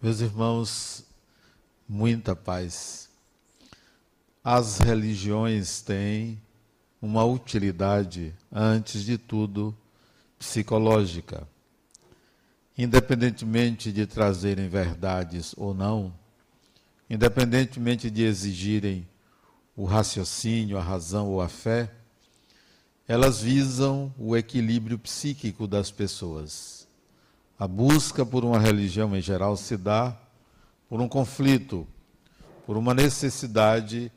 [0.00, 1.04] Meus irmãos,
[1.88, 3.10] muita paz.
[4.44, 6.40] As religiões têm
[7.02, 9.76] uma utilidade, antes de tudo,
[10.38, 11.48] psicológica.
[12.76, 16.14] Independentemente de trazerem verdades ou não,
[17.10, 19.04] independentemente de exigirem
[19.74, 21.92] o raciocínio, a razão ou a fé,
[23.08, 26.77] elas visam o equilíbrio psíquico das pessoas
[27.58, 30.16] a busca por uma religião em geral se dá
[30.88, 31.86] por um conflito,
[32.64, 34.12] por uma necessidade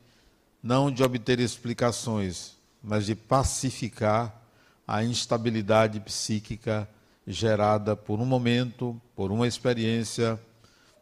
[0.62, 4.40] não de obter explicações, mas de pacificar
[4.86, 6.88] a instabilidade psíquica
[7.26, 10.38] gerada por um momento, por uma experiência,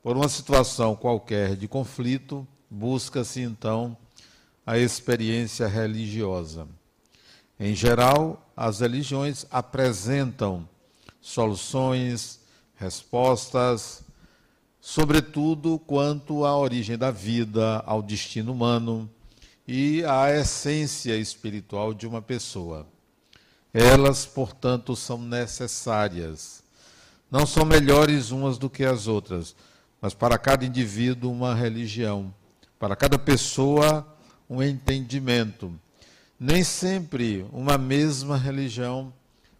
[0.03, 3.97] por uma situação qualquer de conflito, busca-se então
[4.67, 6.67] a experiência religiosa.
[7.59, 10.67] Em geral, as religiões apresentam
[11.21, 12.41] soluções,
[12.77, 14.03] respostas,
[14.81, 19.09] sobretudo quanto à origem da vida, ao destino humano
[19.69, 22.87] e à essência espiritual de uma pessoa.
[23.73, 26.63] Elas, portanto, são necessárias.
[27.31, 29.55] Não são melhores umas do que as outras,
[30.01, 32.35] mas para cada indivíduo uma religião,
[32.79, 34.07] para cada pessoa
[34.49, 35.73] um entendimento.
[36.39, 39.13] Nem sempre uma mesma religião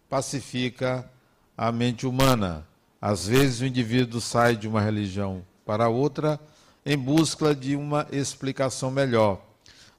[0.09, 1.09] pacifica
[1.57, 2.65] a mente humana.
[3.01, 6.39] Às vezes o indivíduo sai de uma religião para outra
[6.85, 9.41] em busca de uma explicação melhor.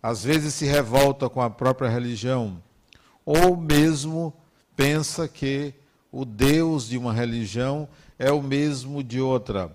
[0.03, 2.61] Às vezes se revolta com a própria religião,
[3.25, 4.35] ou mesmo
[4.77, 5.73] pensa que
[6.11, 9.75] o Deus de uma religião é o mesmo de outra.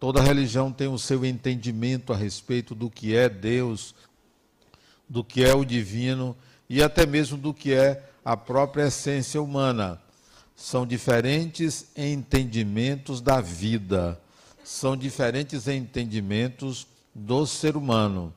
[0.00, 3.94] Toda religião tem o seu entendimento a respeito do que é Deus,
[5.08, 6.36] do que é o divino
[6.68, 10.00] e até mesmo do que é a própria essência humana
[10.56, 14.20] são diferentes entendimentos da vida,
[14.62, 18.32] são diferentes entendimentos do ser humano.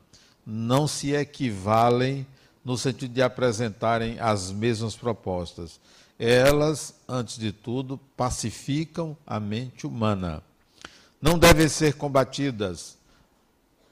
[0.45, 2.25] Não se equivalem
[2.63, 5.79] no sentido de apresentarem as mesmas propostas.
[6.19, 10.41] Elas, antes de tudo, pacificam a mente humana.
[11.21, 12.97] Não devem ser combatidas.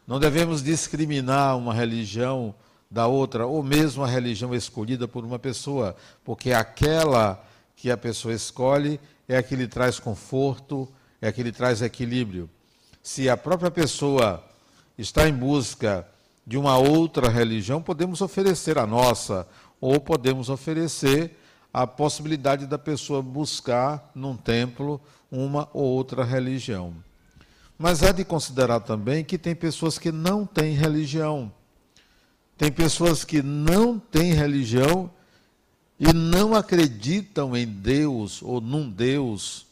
[0.08, 2.54] Não devemos discriminar uma religião
[2.90, 7.44] da outra, ou mesmo a religião escolhida por uma pessoa, porque aquela
[7.86, 10.92] que a pessoa escolhe é a que lhe traz conforto,
[11.22, 12.50] é a que lhe traz equilíbrio.
[13.04, 14.44] Se a própria pessoa
[14.98, 16.04] está em busca
[16.48, 19.48] de uma outra religião, podemos oferecer a nossa,
[19.80, 21.38] ou podemos oferecer
[21.72, 26.92] a possibilidade da pessoa buscar num templo uma ou outra religião.
[27.78, 31.54] Mas há de considerar também que tem pessoas que não têm religião.
[32.58, 35.12] Tem pessoas que não têm religião
[36.00, 39.66] e não acreditam em Deus ou num Deus,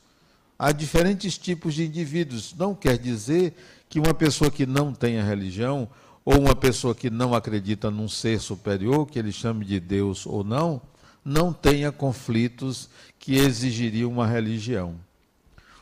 [0.57, 2.53] há diferentes tipos de indivíduos.
[2.57, 3.53] Não quer dizer
[3.89, 5.87] que uma pessoa que não tenha religião
[6.25, 10.43] ou uma pessoa que não acredita num ser superior, que ele chame de Deus ou
[10.43, 10.81] não,
[11.23, 14.95] não tenha conflitos que exigiriam uma religião.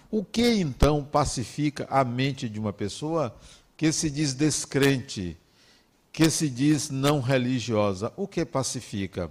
[0.10, 3.34] O que então pacifica a mente de uma pessoa
[3.78, 5.38] que se diz descrente,
[6.12, 8.12] que se diz não religiosa?
[8.18, 9.30] O que pacifica?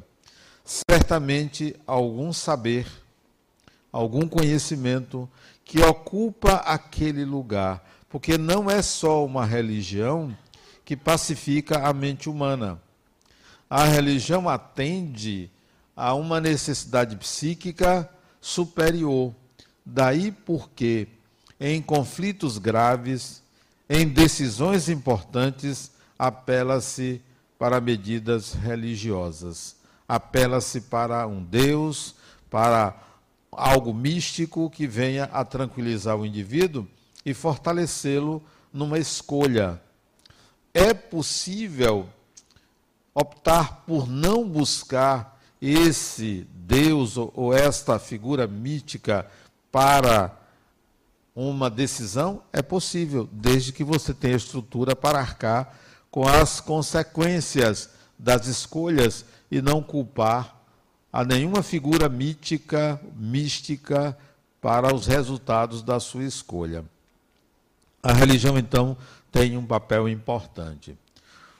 [0.71, 2.87] Certamente algum saber,
[3.91, 5.29] algum conhecimento
[5.65, 10.37] que ocupa aquele lugar, porque não é só uma religião
[10.85, 12.81] que pacifica a mente humana.
[13.69, 15.51] A religião atende
[15.97, 18.09] a uma necessidade psíquica
[18.41, 19.35] superior.
[19.85, 21.09] Daí porque,
[21.59, 23.43] em conflitos graves,
[23.89, 27.21] em decisões importantes, apela-se
[27.59, 29.80] para medidas religiosas
[30.11, 32.17] apela-se para um Deus,
[32.51, 33.01] para
[33.53, 36.85] algo místico que venha a tranquilizar o indivíduo
[37.25, 39.81] e fortalecê-lo numa escolha.
[40.75, 42.09] É possível
[43.15, 49.31] optar por não buscar esse Deus ou esta figura mítica
[49.71, 50.37] para
[51.37, 52.43] uma decisão?
[52.53, 55.79] É possível, desde que você tenha estrutura para arcar
[56.11, 60.57] com as consequências das escolhas e não culpar
[61.13, 64.17] a nenhuma figura mítica, mística,
[64.61, 66.85] para os resultados da sua escolha.
[68.03, 68.97] A religião, então,
[69.33, 70.97] tem um papel importante.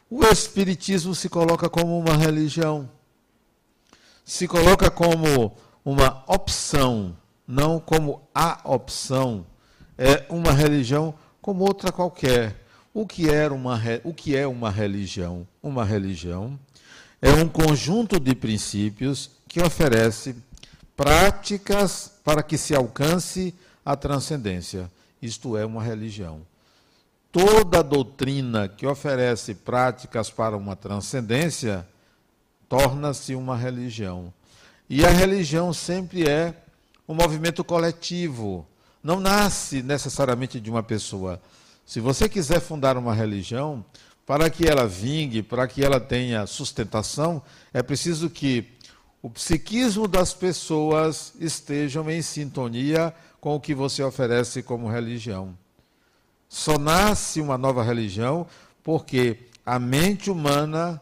[0.09, 2.89] O Espiritismo se coloca como uma religião,
[4.25, 7.17] se coloca como uma opção,
[7.47, 9.47] não como a opção.
[9.97, 12.65] É uma religião como outra qualquer.
[12.93, 15.47] O que, era uma, o que é uma religião?
[15.63, 16.59] Uma religião
[17.21, 20.37] é um conjunto de princípios que oferece
[20.97, 24.91] práticas para que se alcance a transcendência.
[25.21, 26.41] isto é uma religião.
[27.33, 31.87] Toda doutrina que oferece práticas para uma transcendência
[32.69, 34.33] torna-se uma religião.
[34.89, 36.55] E a religião sempre é
[37.07, 38.67] um movimento coletivo,
[39.03, 41.41] não nasce necessariamente de uma pessoa.
[41.85, 43.85] Se você quiser fundar uma religião,
[44.27, 48.73] para que ela vingue, para que ela tenha sustentação, é preciso que
[49.23, 55.57] o psiquismo das pessoas estejam em sintonia com o que você oferece como religião.
[56.49, 58.47] Só nasce uma nova religião
[58.83, 61.01] porque a mente humana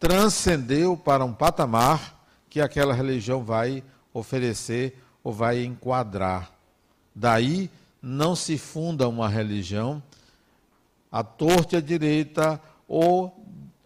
[0.00, 3.82] transcendeu para um patamar que aquela religião vai
[4.12, 6.50] oferecer ou vai enquadrar.
[7.14, 10.02] Daí não se funda uma religião
[11.10, 13.34] à torta e à direita ou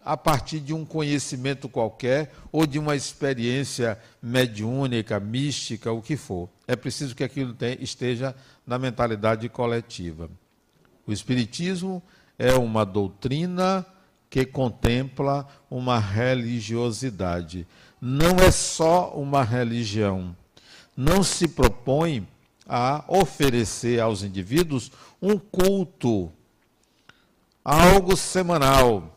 [0.05, 6.49] a partir de um conhecimento qualquer ou de uma experiência mediúnica, mística, o que for.
[6.67, 8.35] É preciso que aquilo esteja
[8.67, 10.29] na mentalidade coletiva.
[11.05, 12.03] O Espiritismo
[12.37, 13.85] é uma doutrina
[14.29, 17.67] que contempla uma religiosidade.
[18.01, 20.35] Não é só uma religião.
[20.95, 22.27] Não se propõe
[22.67, 24.91] a oferecer aos indivíduos
[25.21, 26.31] um culto,
[27.63, 29.13] algo semanal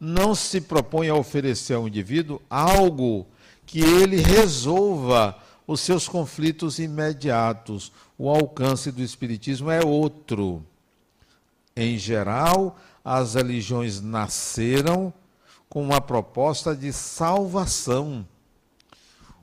[0.00, 3.26] não se propõe a oferecer ao indivíduo algo
[3.66, 5.36] que ele resolva
[5.66, 7.92] os seus conflitos imediatos.
[8.18, 10.64] O alcance do Espiritismo é outro.
[11.76, 15.12] Em geral, as religiões nasceram
[15.68, 18.26] com uma proposta de salvação.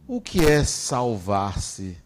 [0.08, 1.98] O que é salvar-se?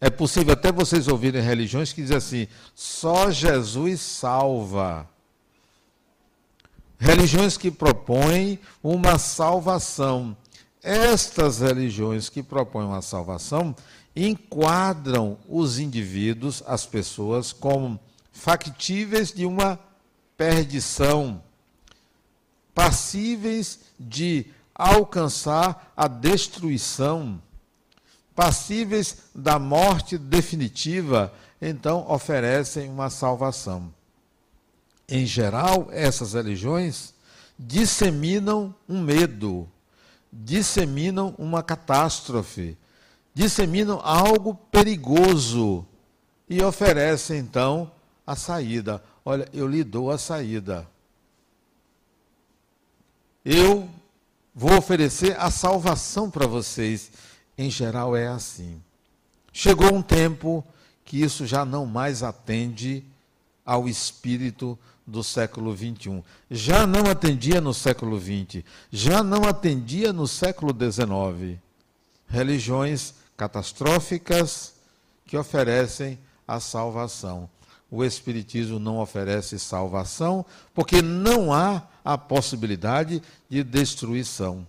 [0.00, 5.08] É possível até vocês ouvirem religiões que dizem assim: só Jesus salva.
[6.98, 10.36] Religiões que propõem uma salvação.
[10.82, 13.74] Estas religiões que propõem uma salvação
[14.16, 18.00] enquadram os indivíduos, as pessoas, como
[18.32, 19.78] factíveis de uma
[20.36, 21.40] perdição,
[22.74, 27.40] passíveis de alcançar a destruição,
[28.34, 33.92] passíveis da morte definitiva, então oferecem uma salvação
[35.08, 37.14] em geral, essas religiões
[37.58, 39.68] disseminam um medo,
[40.30, 42.76] disseminam uma catástrofe,
[43.32, 45.86] disseminam algo perigoso
[46.48, 47.90] e oferecem então
[48.26, 49.02] a saída.
[49.24, 50.86] Olha, eu lhe dou a saída.
[53.44, 53.88] Eu
[54.54, 57.10] vou oferecer a salvação para vocês.
[57.56, 58.82] Em geral é assim.
[59.52, 60.64] Chegou um tempo
[61.04, 63.02] que isso já não mais atende
[63.64, 64.78] ao espírito
[65.08, 66.22] do século XXI.
[66.50, 68.62] Já não atendia no século XX,
[68.92, 71.58] já não atendia no século XIX.
[72.28, 74.74] Religiões catastróficas
[75.26, 77.48] que oferecem a salvação.
[77.90, 80.44] O Espiritismo não oferece salvação
[80.74, 84.66] porque não há a possibilidade de destruição.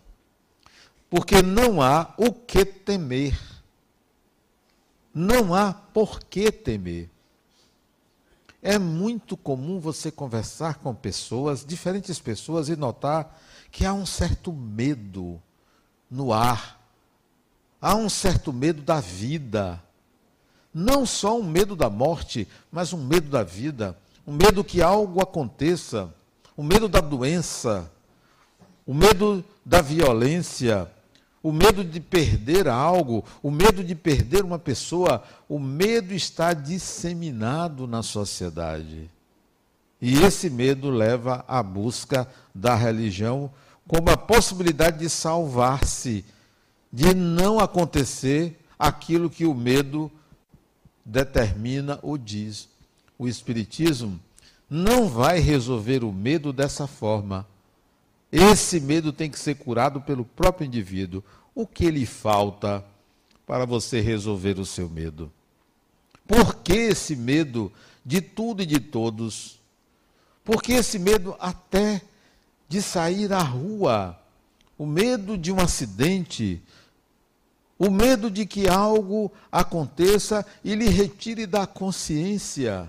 [1.10, 3.38] Porque não há o que temer.
[5.14, 7.10] Não há por que temer.
[8.62, 13.40] É muito comum você conversar com pessoas, diferentes pessoas, e notar
[13.72, 15.42] que há um certo medo
[16.10, 16.80] no ar.
[17.82, 19.82] Há um certo medo da vida.
[20.74, 23.98] Não só um medo da morte, mas um medo da vida.
[24.28, 26.14] Um medo que algo aconteça.
[26.58, 27.90] O um medo da doença.
[28.86, 30.92] O um medo da violência
[31.42, 37.88] o medo de perder algo, o medo de perder uma pessoa, o medo está disseminado
[37.88, 39.10] na sociedade.
[40.02, 43.52] E esse medo leva à busca da religião
[43.88, 46.24] como a possibilidade de salvar-se,
[46.92, 50.12] de não acontecer aquilo que o medo
[51.04, 52.70] determina ou diz.
[53.18, 54.20] O Espiritismo
[54.70, 57.46] não vai resolver o medo dessa forma
[58.32, 61.24] esse medo tem que ser curado pelo próprio indivíduo.
[61.56, 62.86] O que lhe falta
[63.46, 65.32] para você resolver o seu medo?
[66.28, 67.72] Por que esse medo
[68.06, 69.60] de tudo e de todos?
[70.44, 72.02] Por que esse medo até
[72.68, 74.16] de sair à rua?
[74.78, 76.62] O medo de um acidente,
[77.80, 82.88] o medo de que algo aconteça e lhe retire da consciência.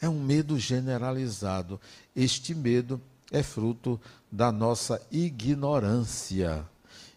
[0.00, 1.80] É um medo generalizado.
[2.14, 6.64] Este medo é fruto da nossa ignorância.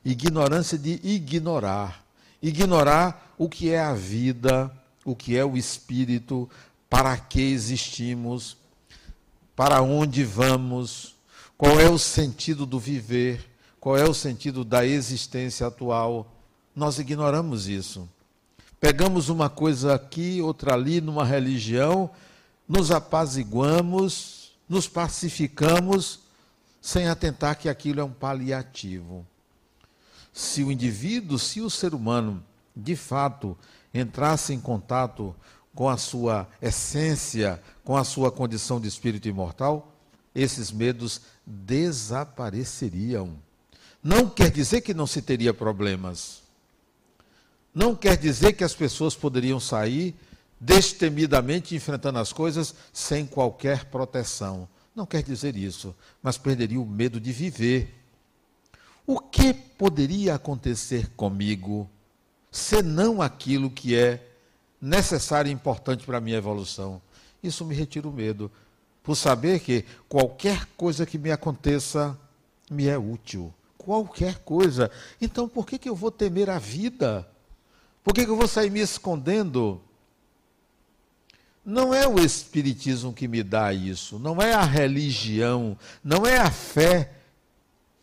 [0.03, 2.03] Ignorância de ignorar.
[2.41, 4.71] Ignorar o que é a vida,
[5.05, 6.49] o que é o espírito,
[6.89, 8.57] para que existimos,
[9.55, 11.15] para onde vamos,
[11.57, 13.47] qual é o sentido do viver,
[13.79, 16.27] qual é o sentido da existência atual.
[16.75, 18.09] Nós ignoramos isso.
[18.79, 22.09] Pegamos uma coisa aqui, outra ali, numa religião,
[22.67, 24.40] nos apaziguamos,
[24.71, 26.21] nos pacificamos,
[26.81, 29.27] sem atentar que aquilo é um paliativo.
[30.31, 32.41] Se o indivíduo, se o ser humano,
[32.73, 33.57] de fato,
[33.93, 35.35] entrasse em contato
[35.75, 39.93] com a sua essência, com a sua condição de espírito imortal,
[40.33, 43.35] esses medos desapareceriam.
[44.01, 46.43] Não quer dizer que não se teria problemas.
[47.75, 50.15] Não quer dizer que as pessoas poderiam sair
[50.61, 54.69] destemidamente enfrentando as coisas sem qualquer proteção.
[54.95, 57.95] Não quer dizer isso, mas perderia o medo de viver.
[59.07, 61.89] O que poderia acontecer comigo
[62.51, 64.23] senão aquilo que é
[64.79, 67.01] necessário e importante para a minha evolução?
[67.41, 68.51] Isso me retira o medo,
[69.01, 72.15] por saber que qualquer coisa que me aconteça
[72.69, 73.51] me é útil.
[73.79, 74.91] Qualquer coisa.
[75.19, 77.27] Então, por que, que eu vou temer a vida?
[78.03, 79.81] Por que, que eu vou sair me escondendo?
[81.63, 86.49] Não é o Espiritismo que me dá isso, não é a religião, não é a
[86.49, 87.11] fé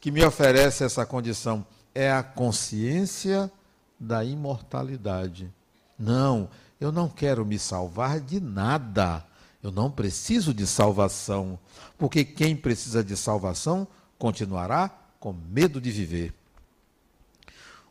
[0.00, 3.50] que me oferece essa condição, é a consciência
[3.98, 5.52] da imortalidade.
[5.98, 6.48] Não,
[6.80, 9.24] eu não quero me salvar de nada.
[9.60, 11.58] Eu não preciso de salvação,
[11.98, 14.88] porque quem precisa de salvação continuará
[15.18, 16.32] com medo de viver.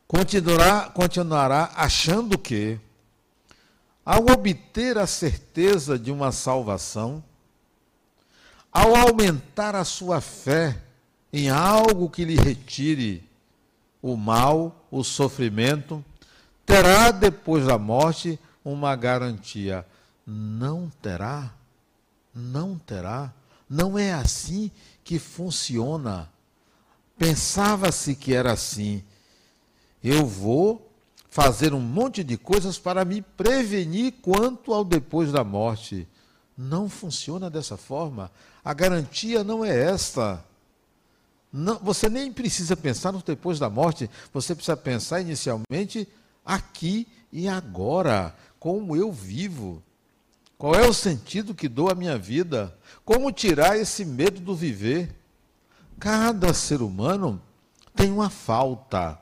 [0.08, 2.80] Continuará, continuará achando que
[4.08, 7.22] ao obter a certeza de uma salvação,
[8.72, 10.82] ao aumentar a sua fé
[11.34, 13.30] em algo que lhe retire
[14.02, 16.06] o mal, o sofrimento,
[16.66, 19.86] terá depois da morte uma garantia.
[20.26, 21.54] Não terá,
[22.34, 23.34] não terá.
[23.70, 24.72] Não é assim
[25.04, 26.32] que funciona.
[27.18, 29.04] Pensava-se que era assim.
[30.02, 30.87] Eu vou
[31.38, 36.08] fazer um monte de coisas para me prevenir quanto ao depois da morte.
[36.58, 38.32] Não funciona dessa forma.
[38.66, 40.44] A garantia não é esta.
[41.54, 46.08] Não, você nem precisa pensar no depois da morte, você precisa pensar inicialmente
[46.44, 49.84] aqui e agora, como eu vivo.
[50.58, 52.76] Qual é o sentido que dou à minha vida?
[53.06, 55.16] Como tirar esse medo do viver?
[56.00, 57.40] Cada ser humano
[57.96, 59.20] tem uma falta.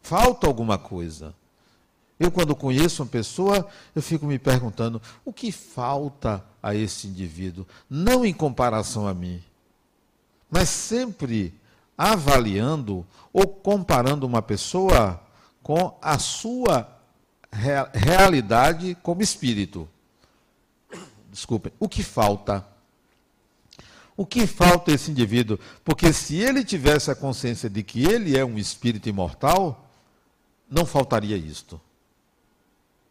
[0.00, 1.34] Falta alguma coisa.
[2.18, 7.66] Eu, quando conheço uma pessoa, eu fico me perguntando o que falta a esse indivíduo,
[7.88, 9.42] não em comparação a mim,
[10.50, 11.54] mas sempre
[11.96, 15.22] avaliando ou comparando uma pessoa
[15.62, 16.88] com a sua
[17.92, 19.88] realidade como espírito.
[21.30, 22.66] Desculpem, o que falta?
[24.16, 25.56] O que falta a esse indivíduo?
[25.84, 29.88] Porque se ele tivesse a consciência de que ele é um espírito imortal,
[30.68, 31.80] não faltaria isto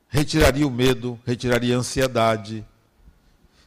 [0.09, 2.65] retiraria o medo, retiraria a ansiedade,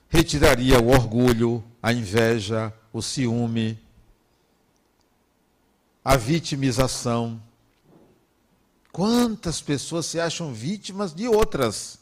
[0.09, 3.78] retiraria o orgulho, a inveja, o ciúme,
[6.04, 7.40] a vitimização.
[8.90, 11.99] Quantas pessoas se acham vítimas de outras?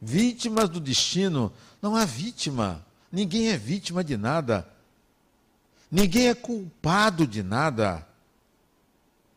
[0.00, 1.52] Vítimas do destino.
[1.80, 2.84] Não há vítima.
[3.10, 4.68] Ninguém é vítima de nada.
[5.90, 8.06] Ninguém é culpado de nada.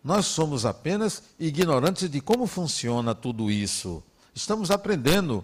[0.04, 4.04] Nós somos apenas ignorantes de como funciona tudo isso.
[4.36, 5.44] Estamos aprendendo.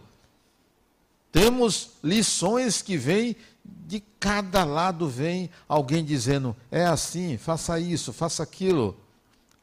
[1.32, 8.44] Temos lições que vêm de cada lado vem alguém dizendo: é assim, faça isso, faça
[8.44, 8.98] aquilo.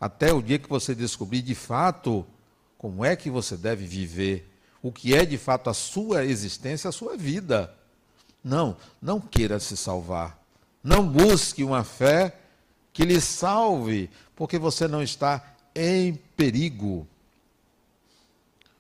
[0.01, 2.25] Até o dia que você descobrir de fato
[2.79, 4.49] como é que você deve viver,
[4.81, 7.75] o que é de fato a sua existência, a sua vida.
[8.43, 10.41] Não, não queira se salvar.
[10.83, 12.39] Não busque uma fé
[12.93, 17.07] que lhe salve, porque você não está em perigo.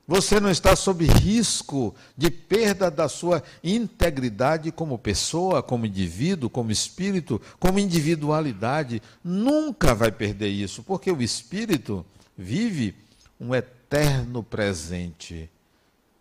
[0.08, 6.72] Você não está sob risco de perda da sua integridade como pessoa, como indivíduo, como
[6.72, 9.02] espírito, como individualidade.
[9.22, 12.06] Nunca vai perder isso, porque o espírito
[12.38, 12.94] vive
[13.38, 15.50] um eterno presente.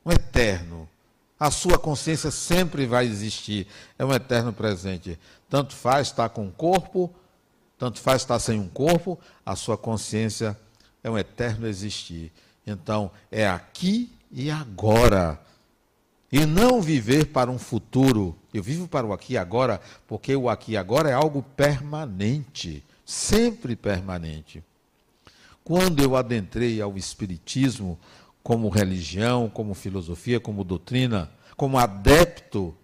[0.06, 0.86] Um eterno.
[1.40, 3.68] A sua consciência sempre vai existir.
[3.98, 5.18] É um eterno presente.
[5.50, 7.10] Tanto faz estar com o corpo,
[7.80, 10.60] tanto faz estar sem um corpo, a sua consciência
[11.02, 12.34] é um eterno existir.
[12.68, 15.42] Então, é aqui e agora.
[16.30, 18.38] E não viver para um futuro.
[18.54, 22.84] Eu vivo para o aqui e agora, porque o aqui e agora é algo permanente,
[23.06, 24.62] sempre permanente.
[25.64, 27.98] Quando eu adentrei ao Espiritismo
[28.44, 32.76] como religião, como filosofia, como doutrina, como adepto,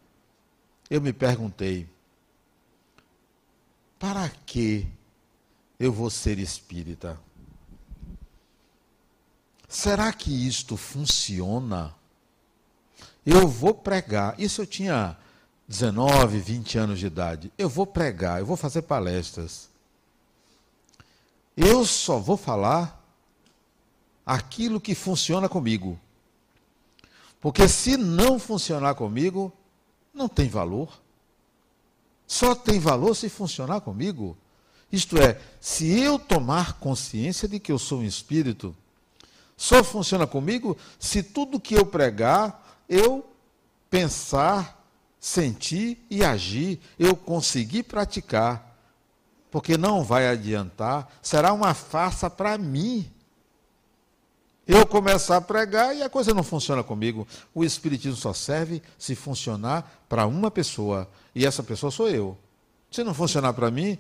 [0.90, 1.88] eu me perguntei:
[4.00, 4.88] para que
[5.78, 7.20] eu vou ser espírita?
[9.74, 11.94] Será que isto funciona?
[13.26, 14.40] Eu vou pregar.
[14.40, 15.18] Isso eu tinha
[15.68, 17.52] 19, 20 anos de idade.
[17.58, 19.70] Eu vou pregar, eu vou fazer palestras.
[21.58, 23.04] Eu só vou falar
[24.26, 26.00] aquilo que funciona comigo.
[27.42, 29.52] Porque se não funcionar comigo,
[30.14, 31.02] não tem valor.
[32.28, 34.38] Só tem valor se funcionar comigo.
[34.92, 38.76] Isto é, se eu tomar consciência de que eu sou um espírito,
[39.56, 43.26] só funciona comigo se tudo que eu pregar, eu
[43.90, 44.84] pensar,
[45.20, 48.72] sentir e agir, eu conseguir praticar.
[49.52, 53.10] Porque não vai adiantar, será uma farsa para mim.
[54.66, 57.28] Eu começar a pregar e a coisa não funciona comigo.
[57.54, 61.08] O Espiritismo só serve se funcionar para uma pessoa.
[61.36, 62.38] E essa pessoa sou eu.
[62.90, 63.98] Se não funcionar para mim,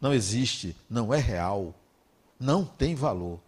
[0.00, 1.74] não existe, não é real,
[2.38, 3.40] não tem valor.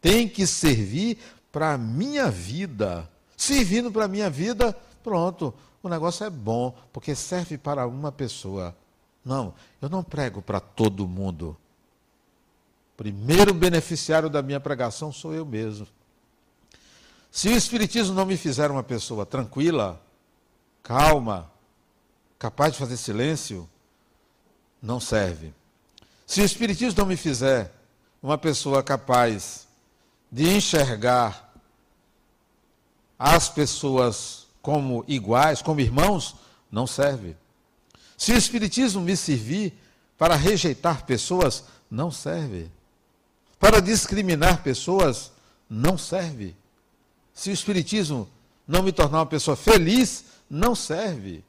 [0.00, 1.18] Tem que servir
[1.52, 3.08] para a minha vida.
[3.36, 8.76] Servindo para a minha vida, pronto, o negócio é bom, porque serve para uma pessoa.
[9.24, 11.56] Não, eu não prego para todo mundo.
[12.96, 15.86] Primeiro beneficiário da minha pregação sou eu mesmo.
[17.30, 20.00] Se o Espiritismo não me fizer uma pessoa tranquila,
[20.82, 21.50] calma,
[22.38, 23.68] capaz de fazer silêncio,
[24.82, 25.54] não serve.
[26.26, 27.72] Se o Espiritismo não me fizer
[28.22, 29.66] uma pessoa capaz
[30.30, 31.52] de enxergar
[33.18, 36.36] as pessoas como iguais, como irmãos,
[36.70, 37.36] não serve.
[38.16, 39.74] Se o Espiritismo me servir
[40.16, 42.70] para rejeitar pessoas, não serve.
[43.58, 45.32] Para discriminar pessoas,
[45.68, 46.54] não serve.
[47.32, 48.28] Se o Espiritismo
[48.66, 51.42] não me tornar uma pessoa feliz, não serve.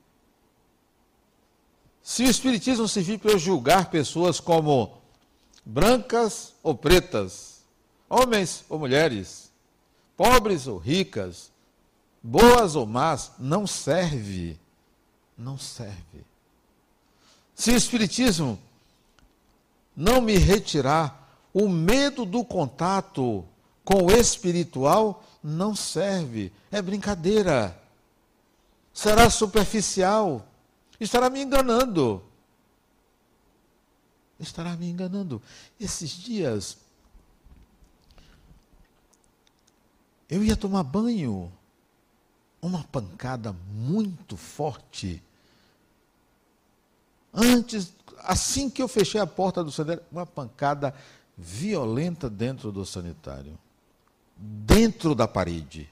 [2.02, 4.98] Se o Espiritismo servir para eu julgar pessoas como
[5.66, 7.51] brancas ou pretas,
[8.12, 9.52] homens ou mulheres,
[10.18, 11.52] pobres ou ricas,
[12.22, 14.60] boas ou más, não serve.
[15.38, 16.26] Não serve.
[17.56, 18.60] Se o Espiritismo
[19.96, 23.44] não me retirar o medo do contato
[23.84, 26.52] com o espiritual, não serve.
[26.72, 27.78] É brincadeira.
[28.94, 30.46] Será superficial
[31.04, 32.24] estará me enganando.
[34.40, 35.42] Estará me enganando.
[35.80, 36.78] Esses dias,
[40.32, 41.52] eu ia tomar banho,
[42.62, 45.22] uma pancada muito forte.
[47.34, 50.96] Antes, assim que eu fechei a porta do sanitário, uma pancada
[51.38, 53.60] violenta dentro do sanitário.
[54.38, 55.90] Dentro da parede.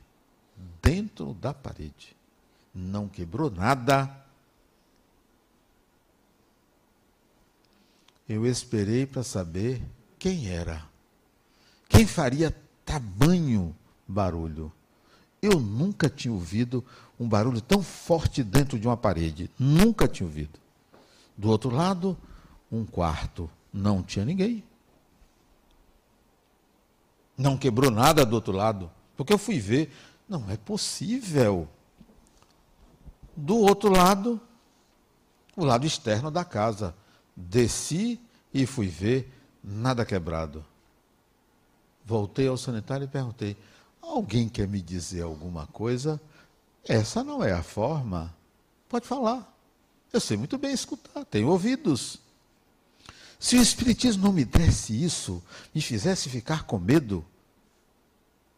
[0.81, 2.15] Dentro da parede.
[2.73, 4.09] Não quebrou nada,
[8.29, 9.81] eu esperei para saber
[10.17, 10.87] quem era.
[11.89, 13.75] Quem faria tamanho
[14.09, 14.71] barulho?
[15.41, 16.83] Eu nunca tinha ouvido
[17.19, 19.49] um barulho tão forte dentro de uma parede.
[19.57, 20.59] Nunca tinha ouvido.
[21.37, 22.17] Do outro lado,
[22.71, 23.49] um quarto.
[23.71, 24.63] Não tinha ninguém.
[27.37, 28.91] Não quebrou nada do outro lado.
[29.15, 29.93] Porque eu fui ver.
[30.27, 31.67] Não é possível.
[33.35, 34.41] Do outro lado,
[35.55, 36.93] o lado externo da casa.
[37.35, 38.19] Desci
[38.53, 39.31] e fui ver,
[39.63, 40.65] nada quebrado.
[42.05, 43.55] Voltei ao sanitário e perguntei:
[44.01, 46.19] alguém quer me dizer alguma coisa?
[46.87, 48.33] Essa não é a forma.
[48.87, 49.47] Pode falar.
[50.11, 52.19] Eu sei muito bem escutar, tenho ouvidos.
[53.39, 55.41] Se o Espiritismo não me desse isso,
[55.73, 57.23] me fizesse ficar com medo,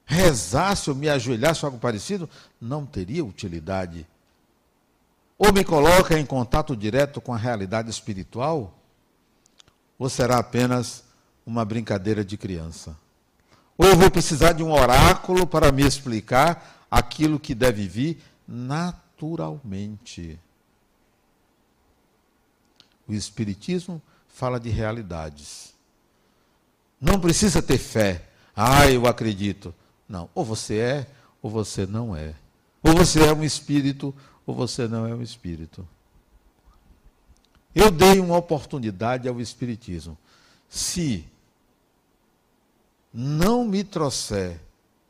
[0.06, 4.08] rezasse ou me ajoelhasse algo parecido, não teria utilidade.
[5.38, 8.74] Ou me coloca em contato direto com a realidade espiritual,
[10.00, 11.04] ou será apenas
[11.46, 12.98] uma brincadeira de criança?
[13.82, 20.40] Ou eu vou precisar de um oráculo para me explicar aquilo que deve vir naturalmente?
[23.08, 25.74] O Espiritismo fala de realidades.
[27.02, 28.30] Não precisa ter fé.
[28.56, 29.74] Ah, eu acredito.
[30.08, 30.30] Não.
[30.36, 31.08] Ou você é,
[31.42, 32.36] ou você não é.
[32.84, 34.14] Ou você é um espírito,
[34.46, 35.88] ou você não é um espírito.
[37.74, 40.16] Eu dei uma oportunidade ao Espiritismo.
[40.70, 41.26] Se
[43.14, 44.60] não me trouxer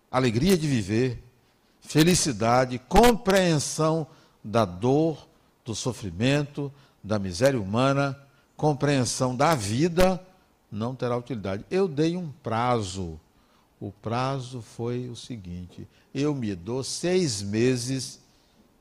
[0.09, 1.23] alegria de viver,
[1.81, 4.05] felicidade, compreensão
[4.43, 5.27] da dor,
[5.63, 6.71] do sofrimento,
[7.03, 8.17] da miséria humana,
[8.57, 10.21] compreensão da vida,
[10.71, 11.65] não terá utilidade.
[11.69, 13.19] Eu dei um prazo.
[13.79, 18.19] O prazo foi o seguinte: eu me dou seis meses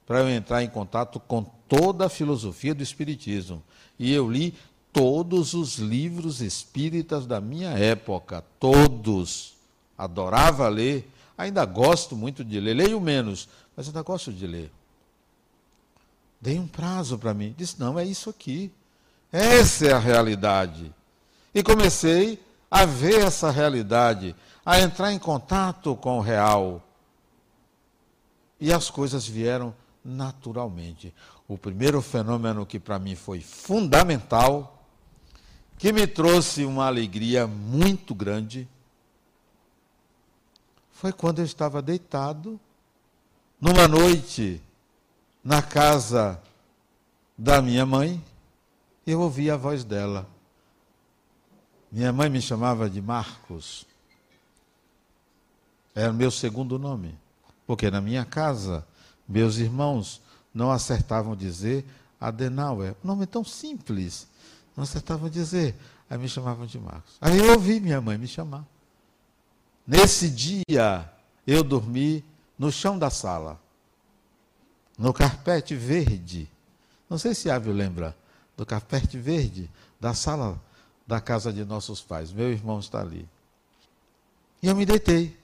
[0.07, 3.63] para eu entrar em contato com toda a filosofia do Espiritismo.
[3.99, 4.55] E eu li
[4.92, 9.55] todos os livros espíritas da minha época, todos,
[9.96, 14.70] adorava ler, ainda gosto muito de ler, leio menos, mas ainda gosto de ler.
[16.40, 18.72] Dei um prazo para mim, disse: não, é isso aqui.
[19.31, 20.92] Essa é a realidade.
[21.55, 26.83] E comecei a ver essa realidade, a entrar em contato com o real.
[28.61, 29.74] E as coisas vieram
[30.05, 31.12] naturalmente.
[31.48, 34.80] O primeiro fenômeno que para mim foi fundamental,
[35.81, 38.69] que me trouxe uma alegria muito grande,
[40.93, 42.61] foi quando eu estava deitado,
[43.59, 44.61] numa noite,
[45.43, 46.38] na casa
[47.37, 48.23] da minha mãe,
[49.07, 50.29] eu ouvi a voz dela.
[51.90, 53.87] Minha mãe me chamava de Marcos.
[55.95, 57.19] Era o meu segundo nome.
[57.66, 58.87] Porque na minha casa,
[59.27, 60.21] meus irmãos
[60.53, 61.87] não acertavam dizer
[62.21, 62.95] Adenauer.
[63.03, 64.29] Nome tão simples.
[64.81, 65.75] Não acertavam dizer.
[66.09, 67.19] Aí me chamavam de Marcos.
[67.21, 68.64] Aí eu ouvi minha mãe me chamar.
[69.87, 71.12] Nesse dia,
[71.47, 72.25] eu dormi
[72.59, 73.61] no chão da sala,
[74.97, 76.49] no carpete verde.
[77.11, 78.16] Não sei se Ávio lembra
[78.57, 80.59] do carpete verde da sala
[81.07, 82.33] da casa de nossos pais.
[82.33, 83.29] Meu irmão está ali.
[84.62, 85.38] E eu me deitei.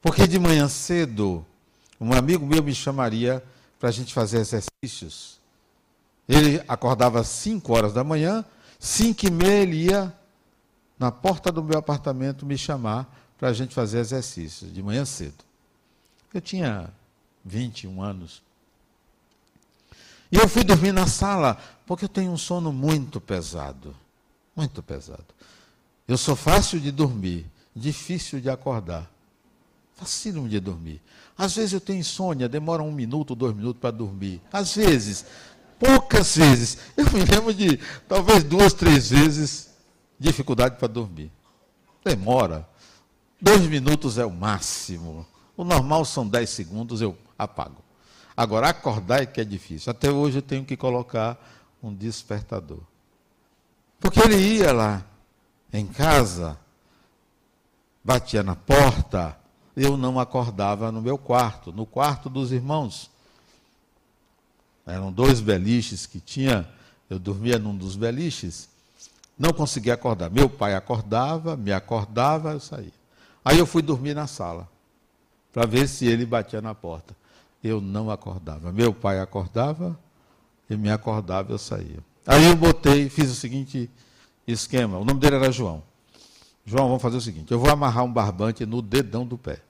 [0.00, 1.44] Porque de manhã cedo,
[2.00, 3.44] um amigo meu me chamaria
[3.78, 5.38] para a gente fazer exercícios.
[6.28, 8.44] Ele acordava às 5 horas da manhã,
[8.78, 10.14] 5 e meia ele ia
[10.98, 15.44] na porta do meu apartamento me chamar para a gente fazer exercícios de manhã cedo.
[16.34, 16.90] Eu tinha
[17.44, 18.42] 21 anos.
[20.30, 23.96] E eu fui dormir na sala, porque eu tenho um sono muito pesado.
[24.54, 25.24] Muito pesado.
[26.06, 29.10] Eu sou fácil de dormir, difícil de acordar.
[29.94, 31.00] Facílimo de dormir.
[31.36, 34.40] Às vezes eu tenho insônia, demora um minuto, dois minutos para dormir.
[34.52, 35.24] Às vezes,
[35.78, 36.78] poucas vezes.
[36.96, 39.68] Eu me lembro de talvez duas, três vezes
[40.18, 41.30] dificuldade para dormir.
[42.04, 42.68] Demora.
[43.40, 45.26] Dois minutos é o máximo.
[45.56, 47.82] O normal são dez segundos, eu apago.
[48.36, 49.90] Agora, acordar é que é difícil.
[49.90, 51.38] Até hoje eu tenho que colocar
[51.82, 52.80] um despertador.
[54.00, 55.04] Porque ele ia lá
[55.72, 56.58] em casa,
[58.02, 59.36] batia na porta,
[59.76, 63.10] eu não acordava no meu quarto, no quarto dos irmãos.
[64.88, 66.66] Eram dois beliches que tinha,
[67.10, 68.68] eu dormia num dos beliches.
[69.38, 70.30] Não conseguia acordar.
[70.30, 72.92] Meu pai acordava, me acordava, eu saía.
[73.44, 74.68] Aí eu fui dormir na sala,
[75.52, 77.14] para ver se ele batia na porta.
[77.62, 78.72] Eu não acordava.
[78.72, 79.98] Meu pai acordava,
[80.68, 81.98] ele me acordava, eu saía.
[82.26, 83.90] Aí eu botei, fiz o seguinte
[84.46, 84.98] esquema.
[84.98, 85.82] O nome dele era João.
[86.64, 89.60] João, vamos fazer o seguinte: eu vou amarrar um barbante no dedão do pé.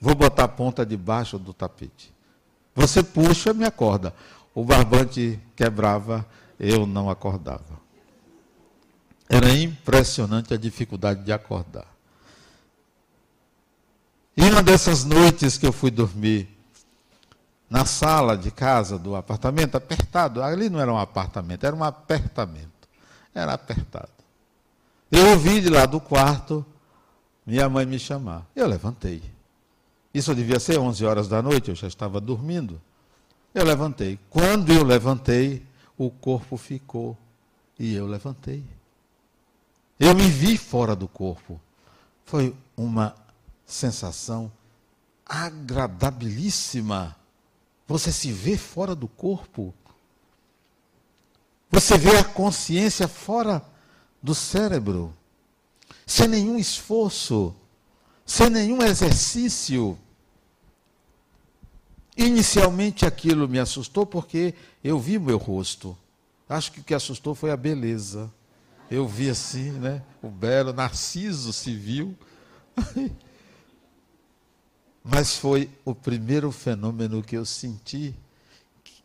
[0.00, 2.12] Vou botar a ponta debaixo do tapete.
[2.74, 4.14] Você puxa, me acorda.
[4.58, 6.26] O barbante quebrava,
[6.58, 7.78] eu não acordava.
[9.28, 11.86] Era impressionante a dificuldade de acordar.
[14.36, 16.48] E uma dessas noites que eu fui dormir
[17.70, 22.88] na sala de casa do apartamento, apertado, ali não era um apartamento, era um apertamento.
[23.32, 24.10] Era apertado.
[25.08, 26.66] Eu ouvi de lá do quarto
[27.46, 28.44] minha mãe me chamar.
[28.56, 29.22] Eu levantei.
[30.12, 32.80] Isso devia ser 11 horas da noite, eu já estava dormindo.
[33.54, 34.18] Eu levantei.
[34.30, 35.64] Quando eu levantei,
[35.96, 37.16] o corpo ficou
[37.78, 38.64] e eu levantei.
[39.98, 41.60] Eu me vi fora do corpo.
[42.24, 43.14] Foi uma
[43.66, 44.50] sensação
[45.26, 47.16] agradabilíssima.
[47.86, 49.74] Você se vê fora do corpo.
[51.70, 53.62] Você vê a consciência fora
[54.22, 55.14] do cérebro.
[56.06, 57.54] Sem nenhum esforço,
[58.24, 59.98] sem nenhum exercício.
[62.18, 64.52] Inicialmente aquilo me assustou porque
[64.82, 65.96] eu vi meu rosto.
[66.48, 68.28] Acho que o que assustou foi a beleza.
[68.90, 70.02] Eu vi assim, né?
[70.20, 72.18] O belo Narciso se viu.
[75.04, 78.14] Mas foi o primeiro fenômeno que eu senti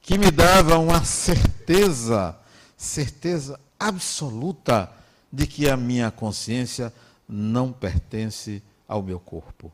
[0.02, 2.36] que me dava uma certeza,
[2.76, 4.91] certeza absoluta
[5.32, 6.93] de que a minha consciência
[7.28, 9.71] não pertence ao meu corpo.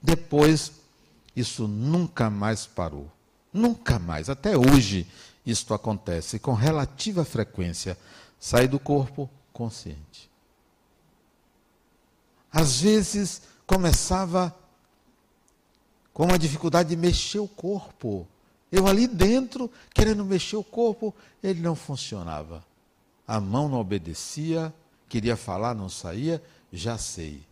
[0.00, 0.72] Depois,
[1.34, 3.10] isso nunca mais parou.
[3.52, 4.28] Nunca mais.
[4.28, 5.06] Até hoje,
[5.44, 7.96] isto acontece com relativa frequência
[8.38, 10.30] sair do corpo consciente.
[12.52, 14.54] Às vezes começava
[16.12, 18.26] com uma dificuldade de mexer o corpo.
[18.70, 22.64] Eu ali dentro, querendo mexer o corpo, ele não funcionava.
[23.26, 24.72] A mão não obedecia,
[25.08, 26.42] queria falar, não saía,
[26.72, 27.42] já sei.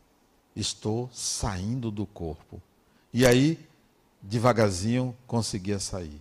[0.54, 2.60] Estou saindo do corpo.
[3.12, 3.58] E aí,
[4.22, 6.20] devagarzinho, conseguia sair.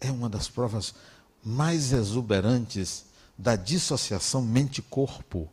[0.00, 0.94] É uma das provas
[1.44, 3.04] mais exuberantes
[3.36, 5.48] da dissociação mente-corpo.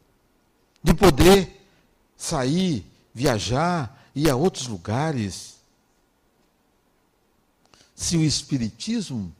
[0.81, 1.65] de poder
[2.15, 5.57] sair, viajar, ir a outros lugares.
[7.93, 9.33] Se o Espiritismo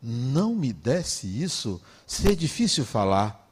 [0.00, 3.48] não me desse isso, seria difícil falar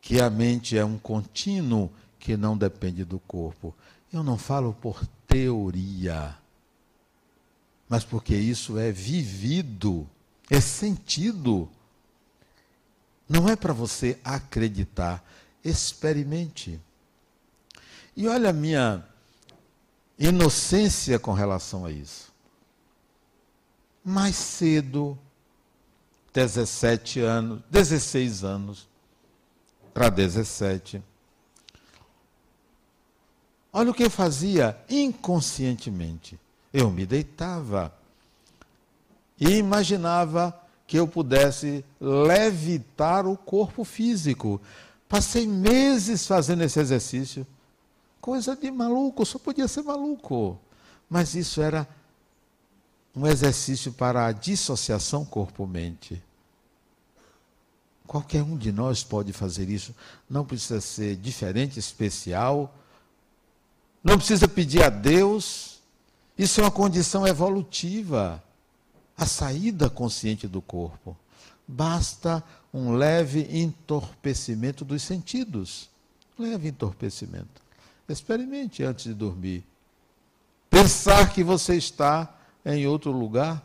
[0.00, 3.74] que a mente é um contínuo que não depende do corpo.
[4.12, 6.36] Eu não falo por teoria,
[7.88, 10.08] mas porque isso é vivido,
[10.50, 11.68] é sentido.
[13.28, 15.22] Não é para você acreditar,
[15.62, 16.80] experimente.
[18.16, 19.04] E olha a minha
[20.18, 22.32] inocência com relação a isso.
[24.02, 25.18] Mais cedo,
[26.32, 28.88] 17 anos, 16 anos
[29.92, 31.02] para 17.
[33.72, 36.38] Olha o que eu fazia inconscientemente.
[36.72, 37.92] Eu me deitava
[39.38, 44.60] e imaginava que eu pudesse levitar o corpo físico.
[45.08, 47.46] Passei meses fazendo esse exercício.
[48.20, 50.58] Coisa de maluco, só podia ser maluco.
[51.08, 51.86] Mas isso era
[53.14, 56.22] um exercício para a dissociação corpo-mente.
[58.06, 59.94] Qualquer um de nós pode fazer isso.
[60.28, 62.74] Não precisa ser diferente, especial.
[64.08, 65.80] Não precisa pedir a Deus.
[66.38, 68.42] Isso é uma condição evolutiva
[69.14, 71.14] a saída consciente do corpo.
[71.66, 72.42] Basta
[72.72, 75.90] um leve entorpecimento dos sentidos.
[76.38, 77.60] Leve entorpecimento.
[78.08, 79.62] Experimente antes de dormir.
[80.70, 83.62] Pensar que você está em outro lugar.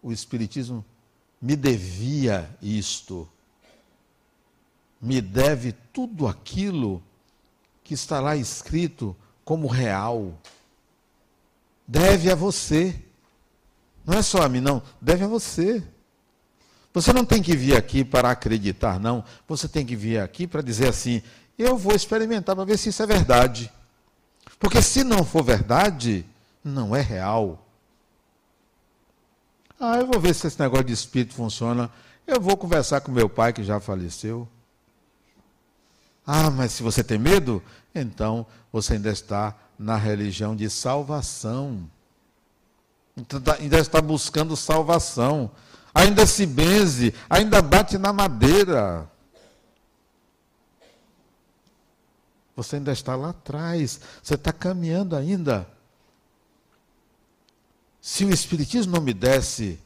[0.00, 0.84] O Espiritismo
[1.42, 3.28] me devia isto.
[5.00, 7.02] Me deve tudo aquilo
[7.84, 10.36] que está lá escrito como real
[11.86, 12.94] deve a você.
[14.04, 14.82] Não é só a mim, não.
[15.00, 15.82] Deve a você.
[16.92, 19.22] Você não tem que vir aqui para acreditar, não.
[19.46, 21.22] Você tem que vir aqui para dizer assim:
[21.58, 23.70] eu vou experimentar para ver se isso é verdade.
[24.58, 26.24] Porque se não for verdade,
[26.64, 27.62] não é real.
[29.78, 31.90] Ah, eu vou ver se esse negócio de espírito funciona.
[32.26, 34.48] Eu vou conversar com meu pai que já faleceu.
[36.26, 37.62] Ah, mas se você tem medo,
[37.94, 41.88] então você ainda está na religião de salvação.
[43.16, 45.50] Então, tá, ainda está buscando salvação.
[45.94, 49.08] Ainda se benze, ainda bate na madeira.
[52.54, 54.00] Você ainda está lá atrás.
[54.22, 55.66] Você está caminhando ainda.
[58.00, 59.78] Se o Espiritismo não me desse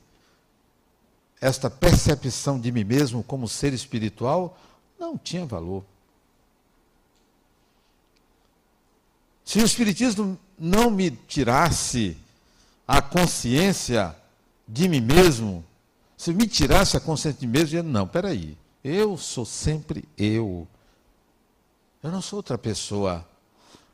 [1.40, 4.58] esta percepção de mim mesmo como ser espiritual,
[4.98, 5.84] não tinha valor.
[9.50, 12.16] Se o Espiritismo não me tirasse
[12.86, 14.14] a consciência
[14.68, 15.64] de mim mesmo,
[16.16, 20.68] se me tirasse a consciência de mim mesmo, eu não, peraí, eu sou sempre eu.
[22.00, 23.26] Eu não sou outra pessoa.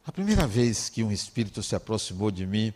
[0.06, 2.70] A primeira vez que um espírito se aproximou de mim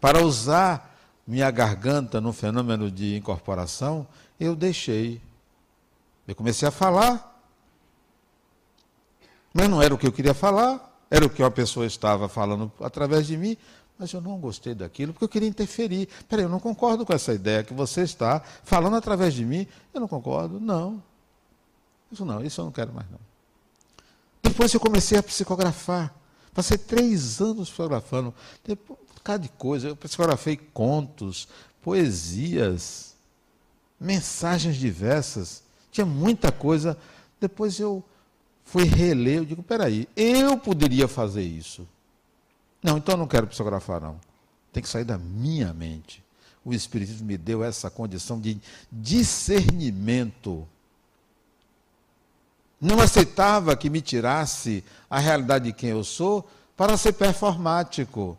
[0.00, 4.04] para usar minha garganta no fenômeno de incorporação,
[4.40, 5.22] eu deixei.
[6.26, 7.40] Eu comecei a falar,
[9.54, 10.95] mas não era o que eu queria falar.
[11.10, 13.56] Era o que uma pessoa estava falando através de mim,
[13.98, 16.08] mas eu não gostei daquilo porque eu queria interferir.
[16.28, 19.66] Peraí, eu não concordo com essa ideia que você está falando através de mim.
[19.94, 21.02] Eu não concordo, não.
[22.10, 23.18] Isso não, isso eu não quero mais não.
[24.42, 26.14] Depois eu comecei a psicografar.
[26.52, 28.34] Passei três anos psicografando.
[28.64, 29.88] Depois, um bocado de coisa.
[29.88, 31.48] Eu psicografei contos,
[31.82, 33.14] poesias,
[33.98, 35.62] mensagens diversas.
[35.90, 36.96] Tinha muita coisa.
[37.40, 38.04] Depois eu
[38.66, 41.88] fui reler, eu digo, peraí, eu poderia fazer isso.
[42.82, 44.20] Não, então eu não quero psicografar, não.
[44.72, 46.22] Tem que sair da minha mente.
[46.64, 50.66] O Espiritismo me deu essa condição de discernimento.
[52.80, 58.36] Não aceitava que me tirasse a realidade de quem eu sou para ser performático.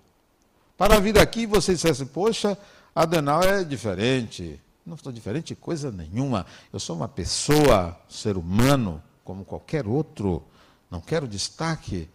[0.78, 2.58] Para vir aqui e você dissesse, poxa,
[2.94, 4.60] Adenal é diferente.
[4.86, 6.46] Não estou diferente coisa nenhuma.
[6.72, 10.42] Eu sou uma pessoa, ser humano, como qualquer outro.
[10.90, 12.08] Não quero destaque.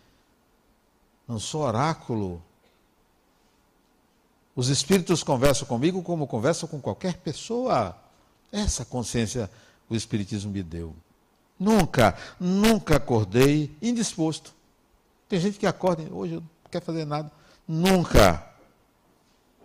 [1.29, 2.43] Não sou oráculo.
[4.57, 7.95] Os espíritos conversam comigo como conversam com qualquer pessoa.
[8.51, 9.51] Essa consciência
[9.91, 10.97] o Espiritismo me deu.
[11.61, 14.55] Nunca, nunca acordei indisposto.
[15.29, 17.31] Tem gente que acorda, hoje eu não quero fazer nada.
[17.69, 18.49] Nunca.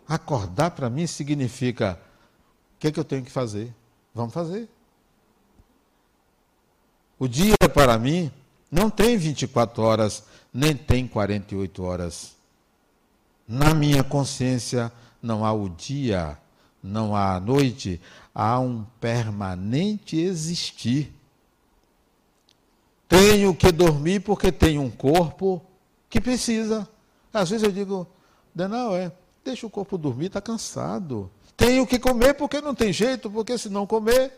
[0.05, 1.97] Acordar para mim significa:
[2.75, 3.73] o que é que eu tenho que fazer?
[4.13, 4.69] Vamos fazer.
[7.19, 8.31] O dia para mim
[8.71, 12.35] não tem 24 horas, nem tem 48 horas.
[13.47, 16.37] Na minha consciência não há o dia,
[16.83, 17.99] não há noite,
[18.35, 21.13] há um permanente existir.
[23.07, 25.63] Tenho que dormir porque tenho um corpo
[26.09, 26.87] que precisa.
[27.33, 28.07] Às vezes eu digo,
[28.53, 29.11] não, é,
[29.43, 31.31] deixa o corpo dormir, está cansado.
[31.55, 34.33] Tenho que comer porque não tem jeito, porque se não comer,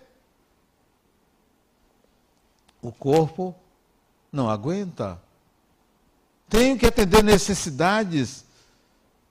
[2.81, 3.55] o corpo
[4.31, 5.21] não aguenta.
[6.47, 8.43] Tenho que atender necessidades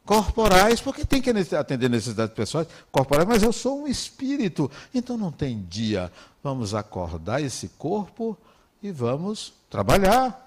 [0.05, 5.31] corporais, porque tem que atender necessidades pessoais corporais, mas eu sou um espírito, então não
[5.31, 6.11] tem dia.
[6.43, 8.37] Vamos acordar esse corpo
[8.83, 10.47] e vamos trabalhar.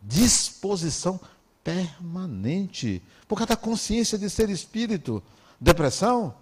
[0.00, 1.20] Disposição
[1.62, 5.22] permanente, por causa da consciência de ser espírito.
[5.60, 6.34] Depressão?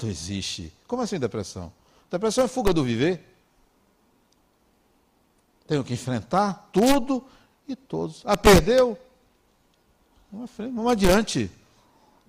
[0.00, 0.72] Não existe.
[0.86, 1.72] Como assim depressão?
[2.08, 3.33] Depressão é fuga do viver.
[5.66, 7.24] Tenho que enfrentar tudo
[7.66, 8.22] e todos.
[8.24, 8.98] Ah, perdeu?
[10.30, 11.50] Vamos, frente, adiante.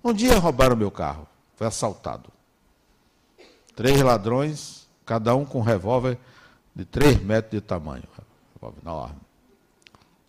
[0.02, 1.26] Um dia roubaram meu carro.
[1.56, 2.30] Foi assaltado.
[3.74, 6.18] Três ladrões, cada um com um revólver
[6.74, 8.04] de três metros de tamanho.
[8.54, 9.20] Revólver arma.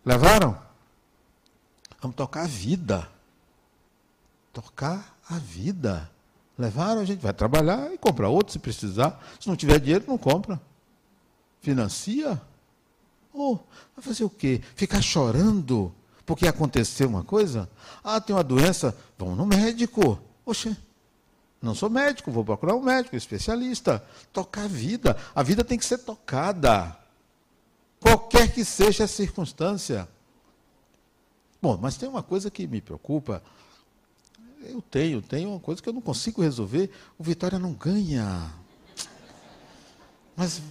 [0.03, 0.57] Levaram?
[2.01, 3.07] Vamos tocar a vida.
[4.51, 6.09] Tocar a vida.
[6.57, 9.23] Levaram, a gente vai trabalhar e comprar outro se precisar.
[9.39, 10.59] Se não tiver dinheiro, não compra.
[11.61, 12.41] Financia.
[13.39, 13.59] Oh,
[13.95, 14.61] vai fazer o quê?
[14.75, 15.93] Ficar chorando
[16.25, 17.69] porque aconteceu uma coisa?
[18.03, 20.19] Ah, tem uma doença, vamos no médico.
[20.45, 20.75] Oxe,
[21.61, 24.03] não sou médico, vou procurar um médico, especialista.
[24.33, 25.15] Tocar a vida.
[25.35, 26.97] A vida tem que ser tocada.
[27.99, 30.07] Qualquer que seja a circunstância.
[31.61, 33.41] Bom, mas tem uma coisa que me preocupa.
[34.63, 36.91] Eu tenho, tenho uma coisa que eu não consigo resolver.
[37.17, 38.51] O Vitória não ganha.
[40.35, 40.61] Mas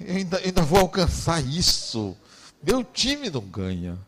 [0.00, 2.16] eu ainda, ainda vou alcançar isso.
[2.62, 3.98] Meu time não ganha.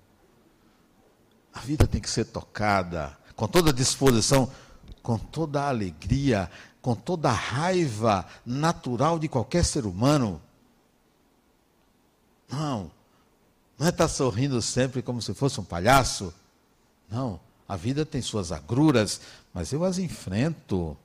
[1.52, 4.50] A vida tem que ser tocada com toda disposição,
[5.02, 6.50] com toda a alegria,
[6.80, 10.40] com toda a raiva natural de qualquer ser humano.
[12.48, 12.90] Não,
[13.78, 16.32] não é estar sorrindo sempre como se fosse um palhaço.
[17.10, 19.20] Não, a vida tem suas agruras,
[19.52, 20.96] mas eu as enfrento.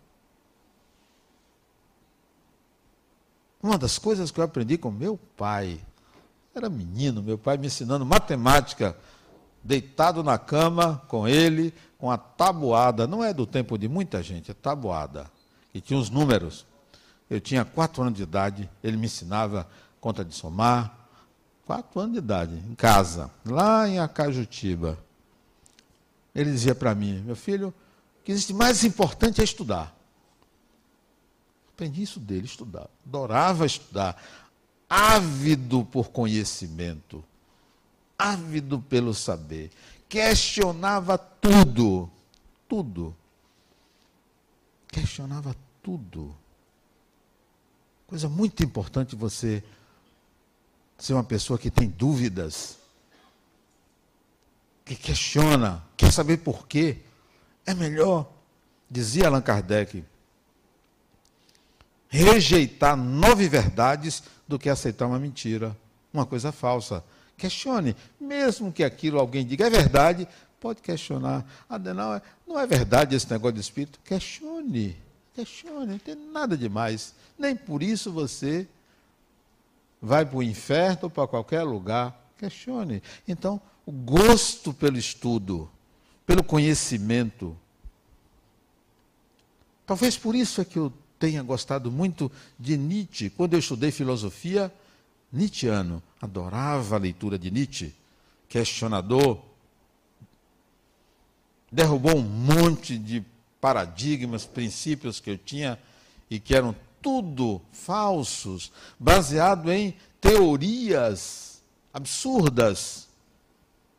[3.62, 5.80] Uma das coisas que eu aprendi com meu pai,
[6.54, 8.96] era menino, meu pai me ensinando matemática
[9.64, 14.52] deitado na cama com ele, com a tabuada, não é do tempo de muita gente,
[14.52, 15.30] é tabuada,
[15.74, 16.66] e tinha os números.
[17.30, 19.68] Eu tinha quatro anos de idade, ele me ensinava
[20.00, 21.10] conta de somar,
[21.66, 24.98] quatro anos de idade, em casa, lá em Acajutiba.
[26.34, 27.74] Ele dizia para mim, meu filho,
[28.22, 29.97] o que existe mais importante é estudar.
[31.78, 32.90] Aprendi isso dele, estudar.
[33.06, 34.22] Adorava estudar,
[34.90, 37.24] ávido por conhecimento
[38.18, 39.70] ávido pelo saber,
[40.10, 42.10] questionava tudo,
[42.68, 43.16] tudo.
[44.88, 46.36] Questionava tudo.
[48.08, 49.64] Coisa muito importante você
[50.98, 52.80] ser uma pessoa que tem dúvidas,
[54.84, 57.02] que questiona, quer saber por quê.
[57.66, 58.32] É melhor,
[58.90, 60.04] dizia Allan Kardec,
[62.10, 65.76] rejeitar nove verdades do que aceitar uma mentira,
[66.14, 67.04] uma coisa falsa.
[67.38, 67.96] Questione.
[68.20, 70.28] Mesmo que aquilo alguém diga é verdade,
[70.60, 71.46] pode questionar.
[71.70, 74.00] Ah, não, não é verdade esse negócio de espírito?
[74.04, 74.98] Questione.
[75.34, 75.92] Questione.
[75.92, 77.14] Não tem nada demais.
[77.38, 78.68] Nem por isso você
[80.02, 82.16] vai para o inferno ou para qualquer lugar.
[82.38, 83.04] Questione.
[83.28, 85.70] Então, o gosto pelo estudo,
[86.26, 87.58] pelo conhecimento.
[89.86, 93.30] Talvez por isso é que eu tenha gostado muito de Nietzsche.
[93.30, 94.74] Quando eu estudei filosofia,
[95.32, 97.94] Nietzscheano, adorava a leitura de Nietzsche,
[98.48, 99.40] questionador,
[101.72, 103.24] derrubou um monte de
[103.60, 105.78] paradigmas, princípios que eu tinha
[106.30, 111.62] e que eram tudo falsos, baseado em teorias
[111.94, 113.08] absurdas,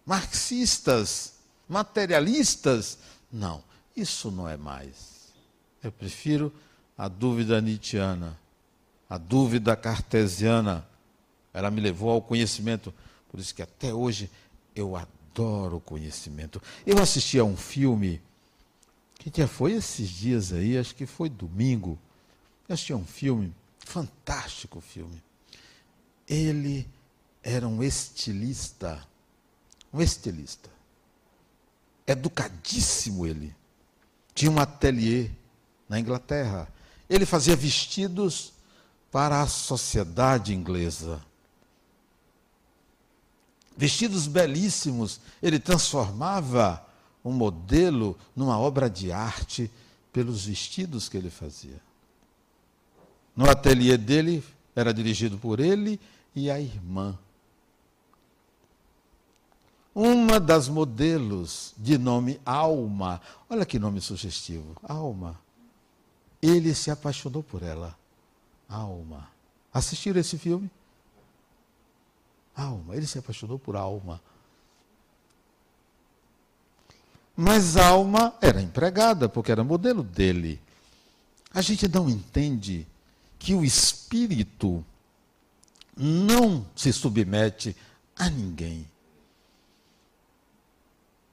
[0.05, 1.34] marxistas,
[1.68, 2.99] materialistas.
[3.30, 3.62] Não,
[3.97, 5.32] isso não é mais.
[5.82, 6.53] Eu prefiro
[6.99, 8.36] a dúvida nietzschiana,
[9.09, 10.84] a dúvida cartesiana,
[11.55, 12.92] ela me levou ao conhecimento.
[13.30, 14.28] Por isso que até hoje
[14.74, 16.61] eu adoro conhecimento.
[16.84, 18.20] Eu assisti a um filme,
[19.14, 21.96] que dia foi esses dias aí, acho que foi domingo.
[22.68, 25.22] Eu assisti a um filme, fantástico filme.
[26.26, 26.86] Ele
[27.42, 29.07] era um estilista,
[29.92, 30.68] um estilista.
[32.07, 33.55] Educadíssimo ele.
[34.34, 35.30] Tinha um ateliê
[35.88, 36.68] na Inglaterra.
[37.09, 38.52] Ele fazia vestidos
[39.11, 41.20] para a sociedade inglesa
[43.78, 46.84] vestidos belíssimos, ele transformava
[47.24, 49.70] um modelo numa obra de arte
[50.12, 51.80] pelos vestidos que ele fazia.
[53.36, 54.42] No ateliê dele,
[54.74, 56.00] era dirigido por ele
[56.34, 57.16] e a irmã.
[59.94, 65.38] Uma das modelos de nome Alma, olha que nome sugestivo, Alma.
[66.41, 67.97] Ele se apaixonou por ela.
[68.68, 69.28] Alma.
[69.72, 70.70] Assistiram esse filme?
[72.55, 72.97] Alma.
[72.97, 74.20] Ele se apaixonou por Alma.
[77.36, 80.61] Mas Alma era empregada, porque era modelo dele.
[81.53, 82.86] A gente não entende
[83.39, 84.84] que o espírito
[85.97, 87.76] não se submete
[88.16, 88.86] a ninguém.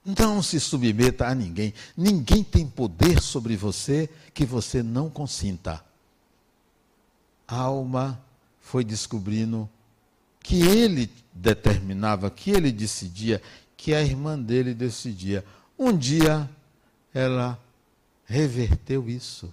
[0.06, 1.74] Não se submeta a ninguém.
[1.98, 5.84] Ninguém tem poder sobre você que você não consinta.
[7.48, 8.22] A alma
[8.62, 9.68] foi descobrindo
[10.42, 13.42] que ele determinava, que ele decidia,
[13.76, 15.44] que a irmã dele decidia.
[15.78, 16.48] Um dia
[17.12, 17.60] ela
[18.26, 19.52] reverteu isso.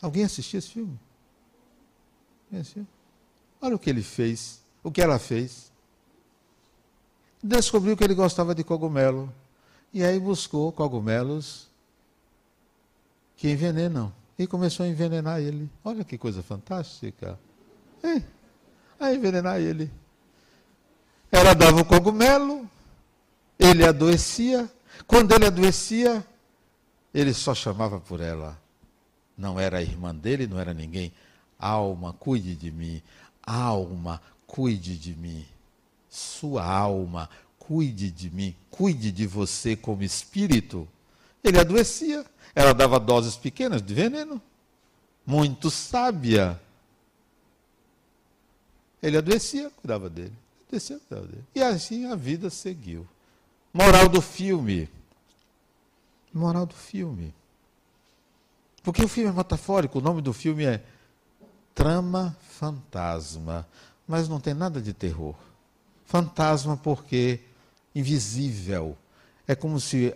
[0.00, 0.98] Alguém assistiu esse filme?
[3.60, 5.71] Olha o que ele fez, o que ela fez.
[7.42, 9.32] Descobriu que ele gostava de cogumelo.
[9.92, 11.68] E aí buscou cogumelos
[13.36, 14.12] que envenenam.
[14.38, 15.68] E começou a envenenar ele.
[15.84, 17.38] Olha que coisa fantástica.
[18.98, 19.90] A envenenar ele.
[21.30, 22.68] Ela dava o cogumelo,
[23.58, 24.70] ele adoecia.
[25.06, 26.24] Quando ele adoecia,
[27.12, 28.58] ele só chamava por ela.
[29.36, 31.12] Não era a irmã dele, não era ninguém.
[31.58, 33.02] Alma, cuide de mim.
[33.42, 35.44] Alma, cuide de mim.
[36.12, 38.54] Sua alma, cuide de mim.
[38.70, 40.86] Cuide de você como espírito.
[41.42, 42.22] Ele adoecia.
[42.54, 44.40] Ela dava doses pequenas de veneno.
[45.24, 46.60] Muito sábia.
[49.02, 50.34] Ele adoecia, cuidava dele.
[50.68, 51.44] Adoecia, cuidava dele.
[51.54, 53.08] E assim a vida seguiu.
[53.72, 54.90] Moral do filme.
[56.30, 57.32] Moral do filme.
[58.82, 60.84] Porque o filme é metafórico, o nome do filme é
[61.74, 63.66] Trama Fantasma.
[64.06, 65.34] Mas não tem nada de terror.
[66.12, 67.40] Fantasma porque
[67.94, 68.96] invisível.
[69.48, 70.14] É como se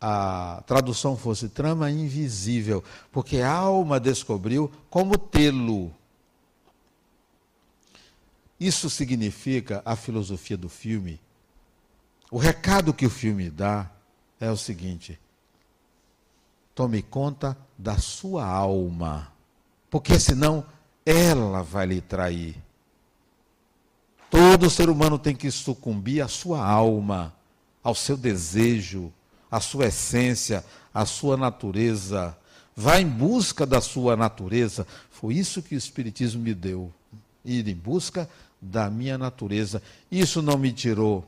[0.00, 2.82] a tradução fosse trama invisível,
[3.12, 5.92] porque a alma descobriu como tê-lo.
[8.58, 11.20] Isso significa a filosofia do filme
[12.32, 13.90] o recado que o filme dá
[14.40, 15.20] é o seguinte:
[16.74, 19.30] tome conta da sua alma,
[19.90, 20.64] porque senão
[21.04, 22.56] ela vai lhe trair.
[24.32, 27.34] Todo ser humano tem que sucumbir à sua alma,
[27.84, 29.12] ao seu desejo,
[29.50, 30.64] à sua essência,
[30.94, 32.34] à sua natureza.
[32.74, 34.86] Vá em busca da sua natureza.
[35.10, 36.90] Foi isso que o Espiritismo me deu.
[37.44, 38.26] Ir em busca
[38.58, 39.82] da minha natureza.
[40.10, 41.26] Isso não me tirou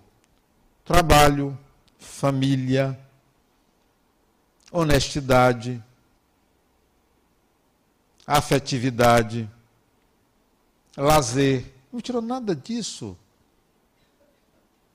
[0.82, 1.58] trabalho,
[1.98, 2.98] família,
[4.72, 5.78] honestidade,
[8.26, 9.46] afetividade,
[10.96, 11.73] lazer.
[11.94, 13.16] Não tirou nada disso.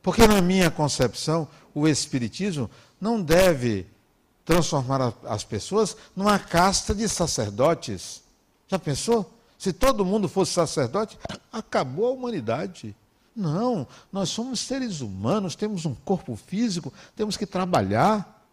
[0.03, 2.69] Porque, na minha concepção, o Espiritismo
[2.99, 3.87] não deve
[4.43, 8.21] transformar as pessoas numa casta de sacerdotes.
[8.67, 9.33] Já pensou?
[9.57, 11.17] Se todo mundo fosse sacerdote,
[11.53, 12.93] acabou a humanidade.
[13.33, 18.45] Não, nós somos seres humanos, temos um corpo físico, temos que trabalhar,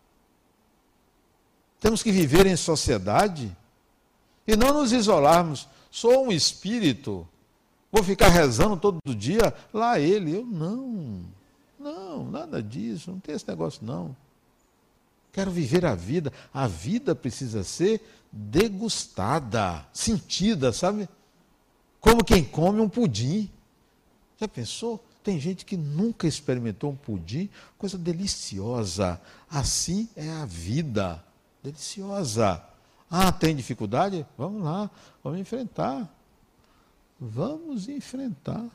[1.80, 3.56] temos que viver em sociedade
[4.46, 5.66] e não nos isolarmos.
[5.90, 7.26] Sou um espírito,
[7.90, 10.36] vou ficar rezando todo dia, lá ele.
[10.36, 11.22] Eu não,
[11.78, 14.16] não, nada disso, não tem esse negócio não.
[15.32, 16.32] Quero viver a vida.
[16.52, 18.00] A vida precisa ser
[18.32, 21.08] degustada, sentida, sabe?
[22.00, 23.50] Como quem come um pudim.
[24.38, 25.04] Já pensou?
[25.22, 29.20] Tem gente que nunca experimentou um pudim, coisa deliciosa.
[29.50, 31.22] Assim é a vida,
[31.62, 32.62] deliciosa.
[33.10, 34.24] Ah, tem dificuldade?
[34.38, 34.90] Vamos lá,
[35.22, 36.08] vamos enfrentar.
[37.18, 38.68] Vamos enfrentar.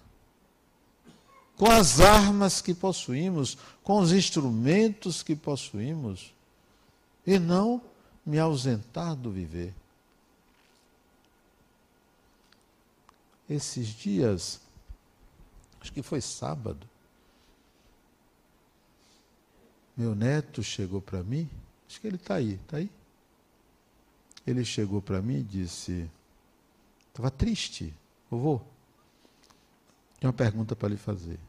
[1.58, 6.34] Com as armas que possuímos, com os instrumentos que possuímos,
[7.26, 7.82] e não
[8.26, 9.74] me ausentar do viver.
[13.48, 14.60] Esses dias,
[15.80, 16.90] acho que foi sábado.
[19.96, 21.48] Meu neto chegou para mim,
[21.88, 22.90] acho que ele está aí, está aí?
[24.48, 26.10] Ele chegou para mim e disse,
[27.10, 27.94] estava triste,
[28.32, 28.62] vovô,
[30.20, 31.40] tem uma pergunta para lhe fazer.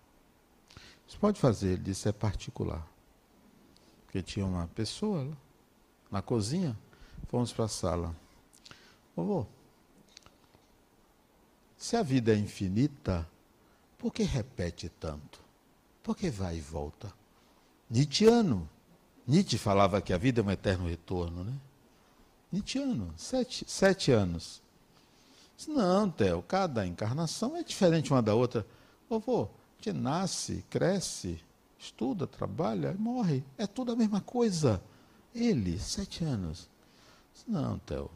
[1.07, 2.87] Você pode fazer, ele disse, é particular.
[4.05, 5.37] Porque tinha uma pessoa lá,
[6.11, 6.77] na cozinha,
[7.29, 8.17] fomos para a sala.
[9.15, 9.47] Vovô,
[11.77, 13.29] se a vida é infinita,
[13.99, 15.41] por que repete tanto?
[16.03, 17.13] Por que vai e volta?
[17.91, 18.69] Nietzscheano.
[19.27, 21.53] Nietzsche falava que a vida é um eterno retorno, né?
[22.51, 24.62] Nietzscheano, sete, sete anos.
[25.69, 28.67] Não, Theo, cada encarnação é diferente uma da outra.
[29.09, 29.49] Vovô,
[29.79, 31.41] gente nasce, cresce,
[31.79, 33.45] estuda, trabalha, morre.
[33.57, 34.83] É tudo a mesma coisa.
[35.35, 36.69] Ele, sete anos.
[37.47, 38.11] Não, Theo.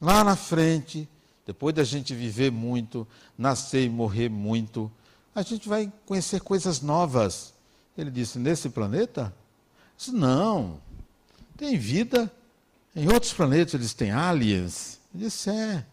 [0.00, 1.08] Lá na frente,
[1.46, 3.06] depois da gente viver muito,
[3.36, 4.90] nascer e morrer muito,
[5.34, 7.54] a gente vai conhecer coisas novas.
[7.96, 9.34] Ele disse: nesse planeta?
[9.96, 10.80] Disse, não.
[11.56, 12.32] Tem vida
[12.94, 15.00] em outros planetas, eles têm aliens.
[15.14, 15.84] Ele disse: é.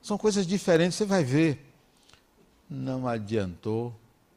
[0.00, 1.64] São coisas diferentes, você vai ver.
[2.68, 3.94] Não adiantou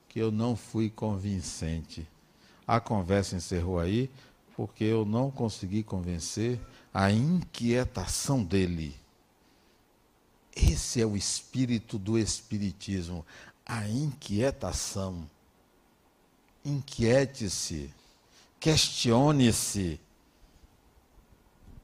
[0.08, 2.08] que eu não fui convincente.
[2.68, 4.10] A conversa encerrou aí,
[4.56, 6.60] porque eu não consegui convencer
[6.94, 8.96] a inquietação dele.
[10.56, 13.26] Esse é o espírito do Espiritismo,
[13.66, 15.30] a inquietação.
[16.64, 17.94] Inquiete-se,
[18.60, 20.00] questione-se.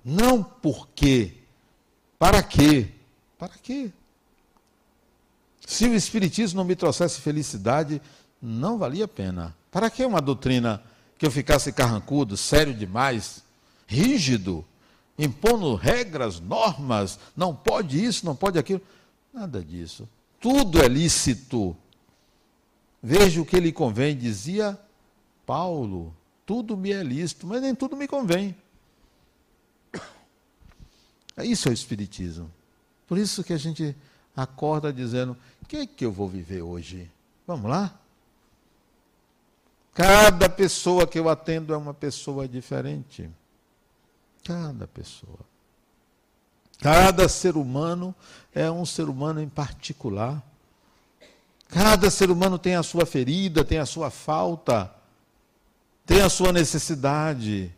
[0.03, 1.35] Não por quê,
[2.17, 2.89] para quê?
[3.37, 3.91] Para quê?
[5.65, 8.01] Se o Espiritismo não me trouxesse felicidade,
[8.41, 9.55] não valia a pena.
[9.71, 10.83] Para que uma doutrina
[11.17, 13.43] que eu ficasse carrancudo, sério demais,
[13.87, 14.65] rígido,
[15.17, 18.81] impondo regras, normas, não pode isso, não pode aquilo.
[19.33, 20.07] Nada disso.
[20.39, 21.75] Tudo é lícito.
[23.01, 24.79] Veja o que lhe convém, dizia
[25.45, 26.15] Paulo.
[26.45, 28.55] Tudo me é lícito, mas nem tudo me convém.
[31.37, 32.51] Isso é o Espiritismo.
[33.07, 33.95] Por isso que a gente
[34.35, 37.09] acorda dizendo: o que é que eu vou viver hoje?
[37.45, 37.93] Vamos lá?
[39.93, 43.29] Cada pessoa que eu atendo é uma pessoa diferente.
[44.43, 45.39] Cada pessoa.
[46.79, 48.15] Cada ser humano
[48.53, 50.41] é um ser humano em particular.
[51.67, 54.93] Cada ser humano tem a sua ferida, tem a sua falta,
[56.05, 57.73] tem a sua necessidade.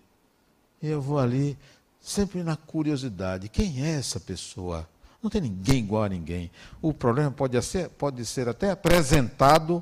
[0.82, 1.58] E eu vou ali,
[2.04, 4.88] sempre na curiosidade: quem é essa pessoa?
[5.22, 6.52] Não tem ninguém igual a ninguém.
[6.82, 9.82] O problema pode ser, pode ser até apresentado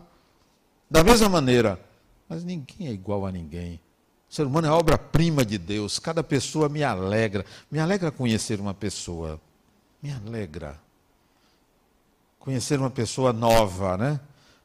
[0.87, 1.83] da mesma maneira,
[2.29, 3.79] mas ninguém é igual a ninguém.
[4.29, 5.97] O ser humano é obra-prima de Deus.
[5.99, 7.43] Cada pessoa me alegra.
[7.69, 9.41] Me alegra conhecer uma pessoa.
[10.01, 10.79] Me alegra.
[12.39, 14.19] Conhecer uma pessoa nova, né?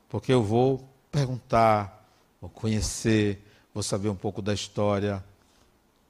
[0.08, 2.06] Porque eu vou perguntar,
[2.40, 3.42] vou conhecer,
[3.74, 5.24] vou saber um pouco da história.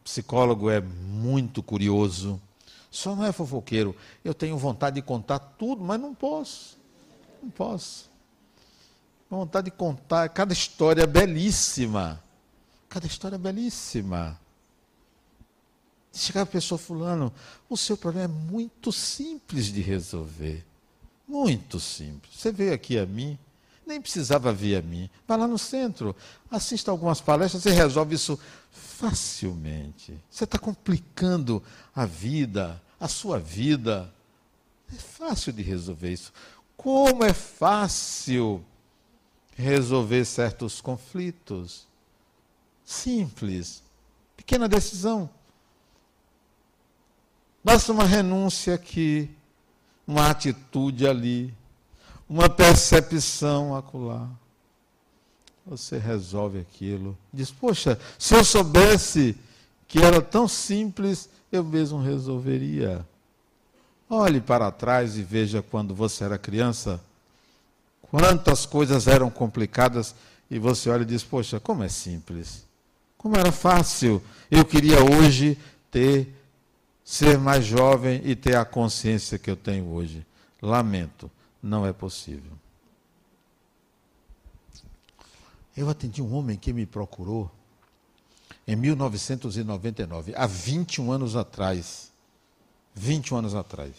[0.06, 2.40] Psicólogo é muito curioso.
[2.92, 3.94] Só não é fofoqueiro.
[4.24, 6.78] Eu tenho vontade de contar tudo, mas não posso.
[7.42, 8.08] Não posso.
[9.28, 12.22] Vontade de contar cada história é belíssima.
[12.88, 14.40] Cada história é belíssima.
[16.12, 17.32] Chegar a pessoa fulano,
[17.68, 20.64] o seu problema é muito simples de resolver.
[21.26, 22.36] Muito simples.
[22.36, 23.36] Você veio aqui a mim,
[23.86, 25.08] nem precisava vir a mim.
[25.26, 26.14] Vai lá no centro,
[26.50, 28.38] assista algumas palestras e resolve isso
[28.72, 30.18] facilmente.
[30.28, 31.62] Você está complicando
[31.94, 34.12] a vida, a sua vida.
[34.92, 36.32] É fácil de resolver isso.
[36.76, 38.64] Como é fácil
[39.54, 41.86] resolver certos conflitos.
[42.84, 43.82] Simples.
[44.36, 45.30] Pequena decisão.
[47.64, 49.28] Basta uma renúncia aqui,
[50.06, 51.52] uma atitude ali,
[52.28, 54.28] uma percepção acolá.
[55.66, 57.16] Você resolve aquilo.
[57.32, 59.36] Diz, poxa, se eu soubesse
[59.88, 63.04] que era tão simples, eu mesmo resolveria.
[64.08, 67.00] Olhe para trás e veja quando você era criança,
[68.02, 70.14] quantas coisas eram complicadas,
[70.48, 72.64] e você olha e diz, poxa, como é simples.
[73.18, 74.22] Como era fácil.
[74.48, 75.58] Eu queria hoje
[75.90, 76.32] ter,
[77.04, 80.24] ser mais jovem e ter a consciência que eu tenho hoje.
[80.62, 81.28] Lamento,
[81.66, 82.52] não é possível.
[85.76, 87.50] Eu atendi um homem que me procurou
[88.66, 92.10] em 1999, há 21 anos atrás.
[92.94, 93.92] 21 anos atrás.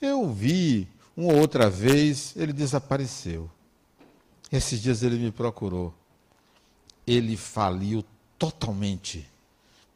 [0.00, 0.86] Eu vi
[1.16, 3.50] uma outra vez, ele desapareceu.
[4.52, 5.94] Esses dias ele me procurou
[7.06, 8.04] ele faliu
[8.38, 9.28] totalmente.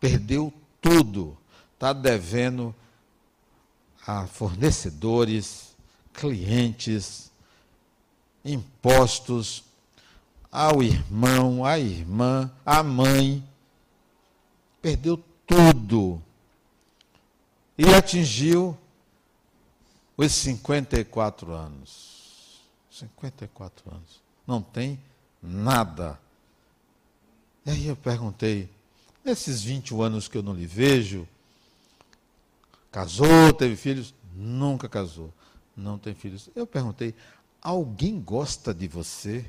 [0.01, 1.37] Perdeu tudo.
[1.75, 2.75] Está devendo
[4.09, 5.77] a fornecedores,
[6.15, 7.31] clientes,
[8.45, 9.63] impostos,
[10.51, 13.45] ao irmão, à irmã, à mãe.
[14.81, 16.23] Perdeu tudo.
[17.77, 18.77] E atingiu
[20.17, 22.63] os 54 anos.
[22.91, 24.23] 54 anos.
[24.47, 24.99] Não tem
[25.43, 26.19] nada
[27.69, 28.67] e aí eu perguntei,
[29.23, 31.29] nesses 21 anos que eu não lhe vejo,
[32.99, 34.15] casou, teve filhos?
[34.35, 35.33] Nunca casou,
[35.77, 36.51] não tem filhos.
[36.55, 37.15] Eu perguntei,
[37.61, 39.45] Alguém gosta de você?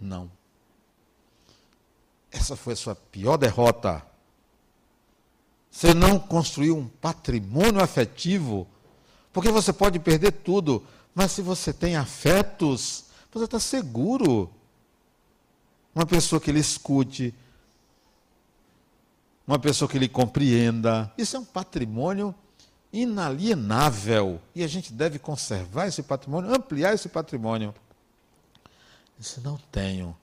[0.00, 0.30] Não.
[2.30, 4.04] Essa foi a sua pior derrota.
[5.70, 8.66] Você não construiu um patrimônio afetivo,
[9.32, 10.84] porque você pode perder tudo,
[11.14, 14.50] mas se você tem afetos, você está seguro.
[15.94, 17.32] Uma pessoa que lhe escute,
[19.46, 22.34] uma pessoa que lhe compreenda, isso é um patrimônio
[22.92, 24.40] inalienável.
[24.54, 27.74] E a gente deve conservar esse patrimônio, ampliar esse patrimônio.
[29.18, 30.16] Disse, não tenho,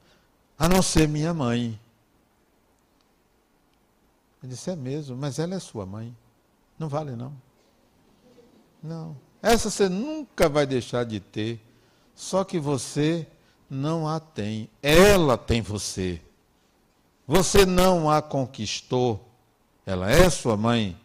[0.57, 1.80] a não ser minha mãe.
[4.41, 6.15] Ele disse, é mesmo, mas ela é sua mãe.
[6.80, 7.34] Não vale, não.
[8.82, 9.15] Não.
[9.41, 11.63] Essa você nunca vai deixar de ter,
[12.15, 13.28] só que você
[13.69, 14.69] não a tem.
[14.82, 16.22] Ela tem você.
[17.32, 19.25] Você não a conquistou.
[19.86, 20.99] Ela é sua mãe.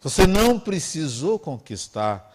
[0.00, 2.32] Você não precisou conquistar.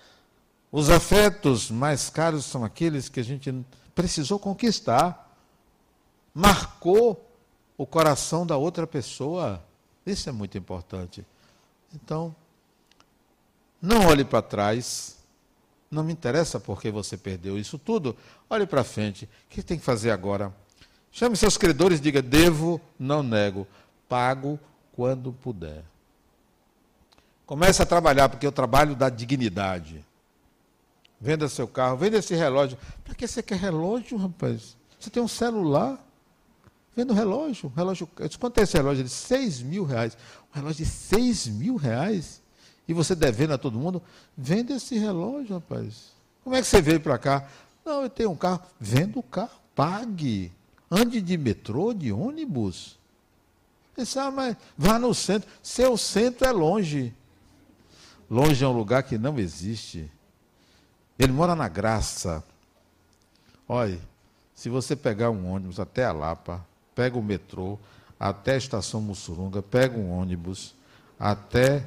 [0.70, 3.56] Os afetos mais caros são aqueles que a gente
[3.96, 5.34] precisou conquistar.
[6.34, 7.26] Marcou
[7.78, 9.64] o coração da outra pessoa.
[10.06, 11.26] Isso é muito importante.
[11.96, 12.36] Então,
[13.82, 15.20] não olhe para trás.
[15.90, 18.14] Não me interessa porque você perdeu isso tudo.
[18.50, 19.24] Olhe para frente.
[19.24, 20.54] O que tem que fazer agora?
[21.12, 23.68] Chame seus credores e diga: devo, não nego.
[24.08, 24.60] Pago
[24.94, 25.84] quando puder.
[27.46, 30.06] Comece a trabalhar, porque o trabalho dá dignidade.
[31.20, 32.78] Venda seu carro, venda esse relógio.
[33.04, 34.76] Para que você quer relógio, rapaz?
[35.00, 36.00] Você tem um celular?
[36.96, 37.70] Venda o um relógio.
[37.70, 38.08] Um relógio.
[38.40, 39.04] Quanto é esse relógio?
[39.04, 40.18] De 6 mil reais.
[40.52, 42.42] Um relógio de 6 mil reais?
[42.88, 44.02] E você devendo a todo mundo?
[44.36, 46.12] Venda esse relógio, rapaz.
[46.44, 47.48] Como é que você veio para cá?
[47.86, 48.62] Não, eu tenho um carro.
[48.80, 49.60] Venda o carro.
[49.76, 50.52] Pague.
[50.92, 53.00] Ande de metrô, de ônibus.
[53.96, 55.50] Você ah, mas vá no centro.
[55.64, 57.14] Seu centro é longe.
[58.30, 60.12] Longe é um lugar que não existe.
[61.18, 62.44] Ele mora na graça.
[63.68, 64.00] Olha,
[64.54, 67.80] se você pegar um ônibus até a Lapa, pega o metrô
[68.20, 70.76] até a estação Mussurunga, pega um ônibus
[71.20, 71.86] até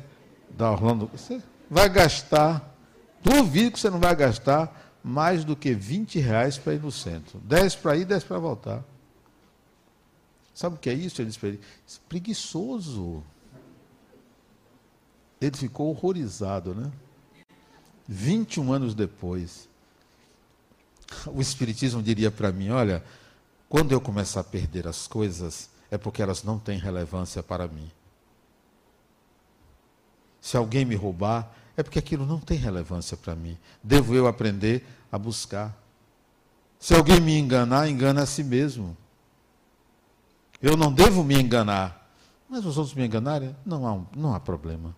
[0.51, 2.75] da Orlando, você vai gastar,
[3.23, 7.39] duvido que você não vai gastar mais do que 20 reais para ir no centro.
[7.41, 8.83] 10 para ir, 10 para voltar.
[10.55, 11.21] Sabe o que é isso?
[11.21, 11.61] Ele disse para ele,
[12.09, 13.23] preguiçoso.
[15.41, 16.91] Ele ficou horrorizado, né?
[18.07, 19.69] 21 anos depois,
[21.27, 23.03] o Espiritismo diria para mim: olha,
[23.69, 27.91] quando eu começar a perder as coisas, é porque elas não têm relevância para mim.
[30.41, 33.59] Se alguém me roubar, é porque aquilo não tem relevância para mim.
[33.83, 35.75] Devo eu aprender a buscar.
[36.79, 38.97] Se alguém me enganar, engana a si mesmo.
[40.65, 42.11] Eu não devo me enganar.
[42.49, 44.97] Mas os outros me enganarem, não há, não há problema.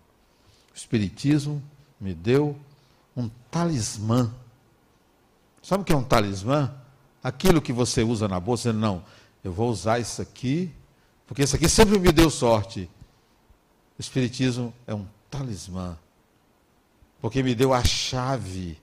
[0.73, 1.61] O Espiritismo
[1.99, 2.57] me deu
[3.13, 4.33] um talismã.
[5.61, 6.73] Sabe o que é um talismã?
[7.21, 9.03] Aquilo que você usa na bolsa, não,
[9.43, 10.71] eu vou usar isso aqui,
[11.25, 12.89] porque isso aqui sempre me deu sorte.
[13.97, 15.97] O Espiritismo é um talismã,
[17.19, 18.77] porque me deu a chave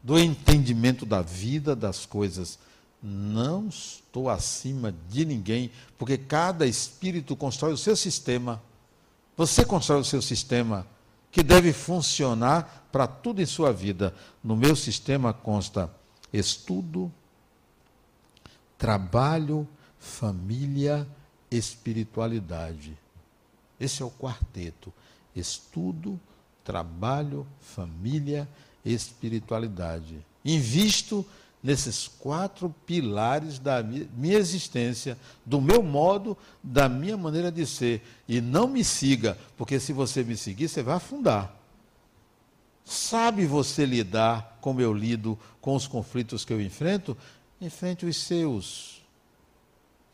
[0.00, 2.56] do entendimento da vida, das coisas.
[3.02, 8.60] Não estou acima de ninguém, porque cada espírito constrói o seu sistema.
[9.36, 10.86] Você constrói o seu sistema
[11.30, 14.14] que deve funcionar para tudo em sua vida.
[14.42, 15.90] No meu sistema consta
[16.32, 17.12] estudo,
[18.76, 19.66] trabalho,
[19.98, 21.06] família,
[21.50, 22.96] espiritualidade.
[23.78, 24.92] Esse é o quarteto:
[25.34, 26.18] estudo,
[26.64, 28.48] trabalho, família,
[28.84, 30.24] espiritualidade.
[30.44, 31.24] Invisto
[31.62, 38.02] nesses quatro pilares da minha existência, do meu modo, da minha maneira de ser.
[38.28, 41.54] E não me siga, porque se você me seguir, você vai afundar.
[42.84, 47.16] Sabe você lidar como eu lido com os conflitos que eu enfrento?
[47.60, 49.02] Enfrente os seus.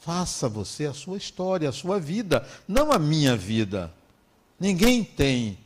[0.01, 3.93] Faça você a sua história, a sua vida, não a minha vida.
[4.59, 5.59] Ninguém tem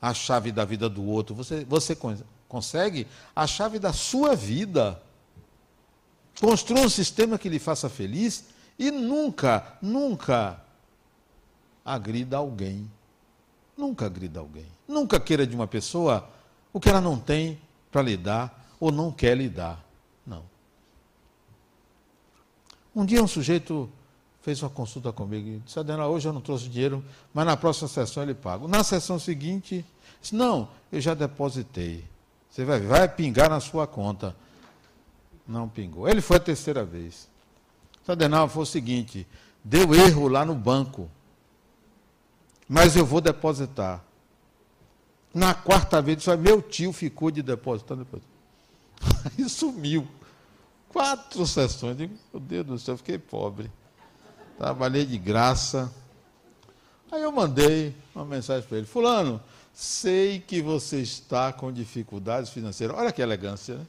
[0.00, 1.34] a chave da vida do outro.
[1.34, 1.96] Você, você
[2.48, 5.00] consegue a chave da sua vida.
[6.40, 8.44] Construa um sistema que lhe faça feliz
[8.78, 10.60] e nunca, nunca
[11.84, 12.90] agrida alguém.
[13.76, 14.66] Nunca agrida alguém.
[14.86, 16.28] Nunca queira de uma pessoa
[16.72, 17.58] o que ela não tem
[17.90, 19.82] para lhe dar ou não quer lhe dar.
[20.26, 20.42] Não.
[22.94, 23.90] Um dia um sujeito
[24.42, 27.88] fez uma consulta comigo e disse, Adena, hoje eu não trouxe dinheiro, mas na próxima
[27.88, 28.68] sessão ele paga.
[28.68, 29.84] Na sessão seguinte,
[30.20, 32.04] disse, não, eu já depositei.
[32.48, 34.36] Você vai, vai pingar na sua conta.
[35.46, 36.08] Não pingou.
[36.08, 37.28] Ele foi a terceira vez.
[38.04, 39.26] Sadenal foi o seguinte:
[39.62, 41.10] deu erro lá no banco.
[42.68, 44.02] Mas eu vou depositar.
[45.32, 47.84] Na quarta vez, disse, meu tio ficou de depois.
[49.38, 50.06] Aí sumiu.
[50.88, 51.96] Quatro sessões.
[51.96, 53.70] Digo, meu Deus do céu, fiquei pobre.
[54.56, 55.92] Trabalhei de graça.
[57.12, 59.40] Aí eu mandei uma mensagem para ele: Fulano,
[59.72, 62.96] sei que você está com dificuldades financeiras.
[62.96, 63.86] Olha que elegância, né?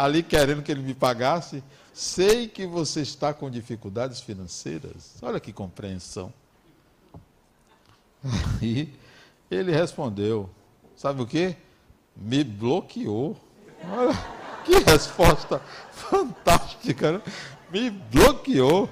[0.00, 1.62] Ali querendo que ele me pagasse.
[1.92, 5.16] Sei que você está com dificuldades financeiras.
[5.20, 6.32] Olha que compreensão.
[8.62, 8.94] Aí
[9.50, 10.48] ele respondeu:
[10.96, 11.54] Sabe o que?
[12.16, 13.36] Me bloqueou.
[13.84, 14.16] Olha
[14.64, 15.58] que resposta
[15.92, 17.22] fantástica, né?
[17.70, 18.88] Me bloqueou.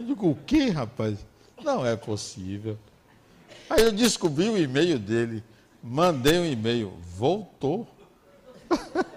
[0.00, 1.18] Eu digo: O que, rapaz?
[1.62, 2.78] Não é possível.
[3.68, 5.44] Aí eu descobri o e-mail dele.
[5.82, 6.94] Mandei um e-mail.
[7.14, 7.86] Voltou.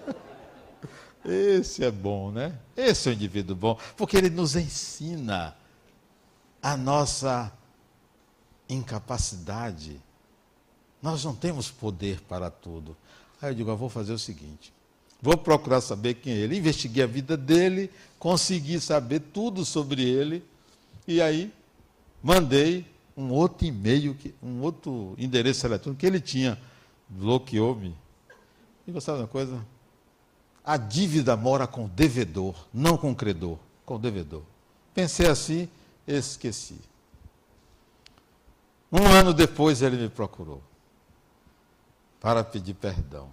[1.24, 2.58] Esse é bom, né?
[2.76, 5.54] Esse é um indivíduo bom, porque ele nos ensina
[6.62, 7.52] a nossa
[8.68, 10.00] incapacidade.
[11.02, 12.96] Nós não temos poder para tudo.
[13.40, 14.72] Aí eu digo, eu vou fazer o seguinte:
[15.20, 16.56] vou procurar saber quem é ele.
[16.58, 20.44] Investiguei a vida dele, consegui saber tudo sobre ele,
[21.06, 21.52] e aí
[22.22, 26.58] mandei um outro e-mail, um outro endereço eletrônico que ele tinha.
[27.08, 27.94] Bloqueou-me.
[28.86, 29.64] E você sabe uma coisa?
[30.64, 34.42] A dívida mora com o devedor, não com o credor, com o devedor.
[34.94, 35.68] Pensei assim,
[36.06, 36.78] esqueci.
[38.92, 40.62] Um ano depois ele me procurou
[42.20, 43.28] para pedir perdão.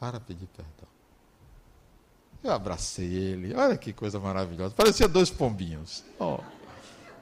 [0.00, 0.88] Para pedir perdão.
[2.42, 4.74] Eu abracei ele, olha que coisa maravilhosa.
[4.74, 6.04] Parecia dois pombinhos.
[6.18, 6.38] Oh.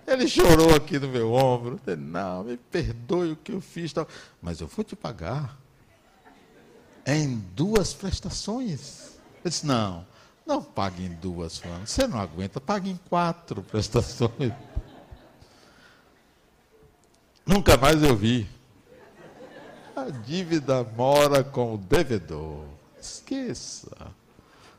[0.06, 1.80] Ele chorou aqui no meu ombro.
[1.96, 3.92] Não, me perdoe o que eu fiz.
[4.40, 5.56] Mas eu vou te pagar
[7.06, 9.12] em duas prestações.
[9.44, 10.06] Eu disse, não,
[10.46, 14.52] não pague em duas, Você não aguenta, pague em quatro prestações.
[17.44, 18.48] Nunca mais eu vi.
[19.94, 22.64] A dívida mora com o devedor.
[23.00, 23.90] Esqueça.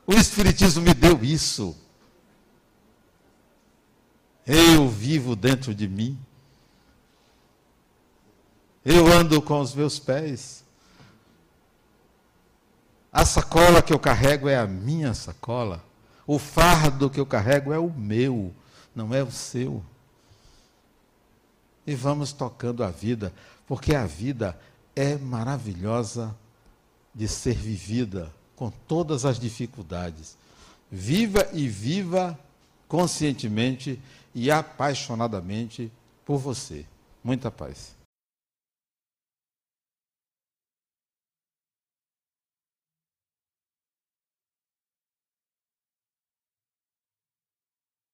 [0.07, 1.75] O Espiritismo me deu isso.
[4.45, 6.19] Eu vivo dentro de mim.
[8.83, 10.63] Eu ando com os meus pés.
[13.13, 15.83] A sacola que eu carrego é a minha sacola.
[16.25, 18.51] O fardo que eu carrego é o meu,
[18.95, 19.83] não é o seu.
[21.85, 23.31] E vamos tocando a vida,
[23.67, 24.57] porque a vida
[24.95, 26.35] é maravilhosa
[27.13, 30.35] de ser vivida com todas as dificuldades.
[30.89, 32.37] Viva e viva
[32.87, 34.01] conscientemente
[34.33, 35.91] e apaixonadamente
[36.25, 36.83] por você.
[37.23, 38.02] Muita paz.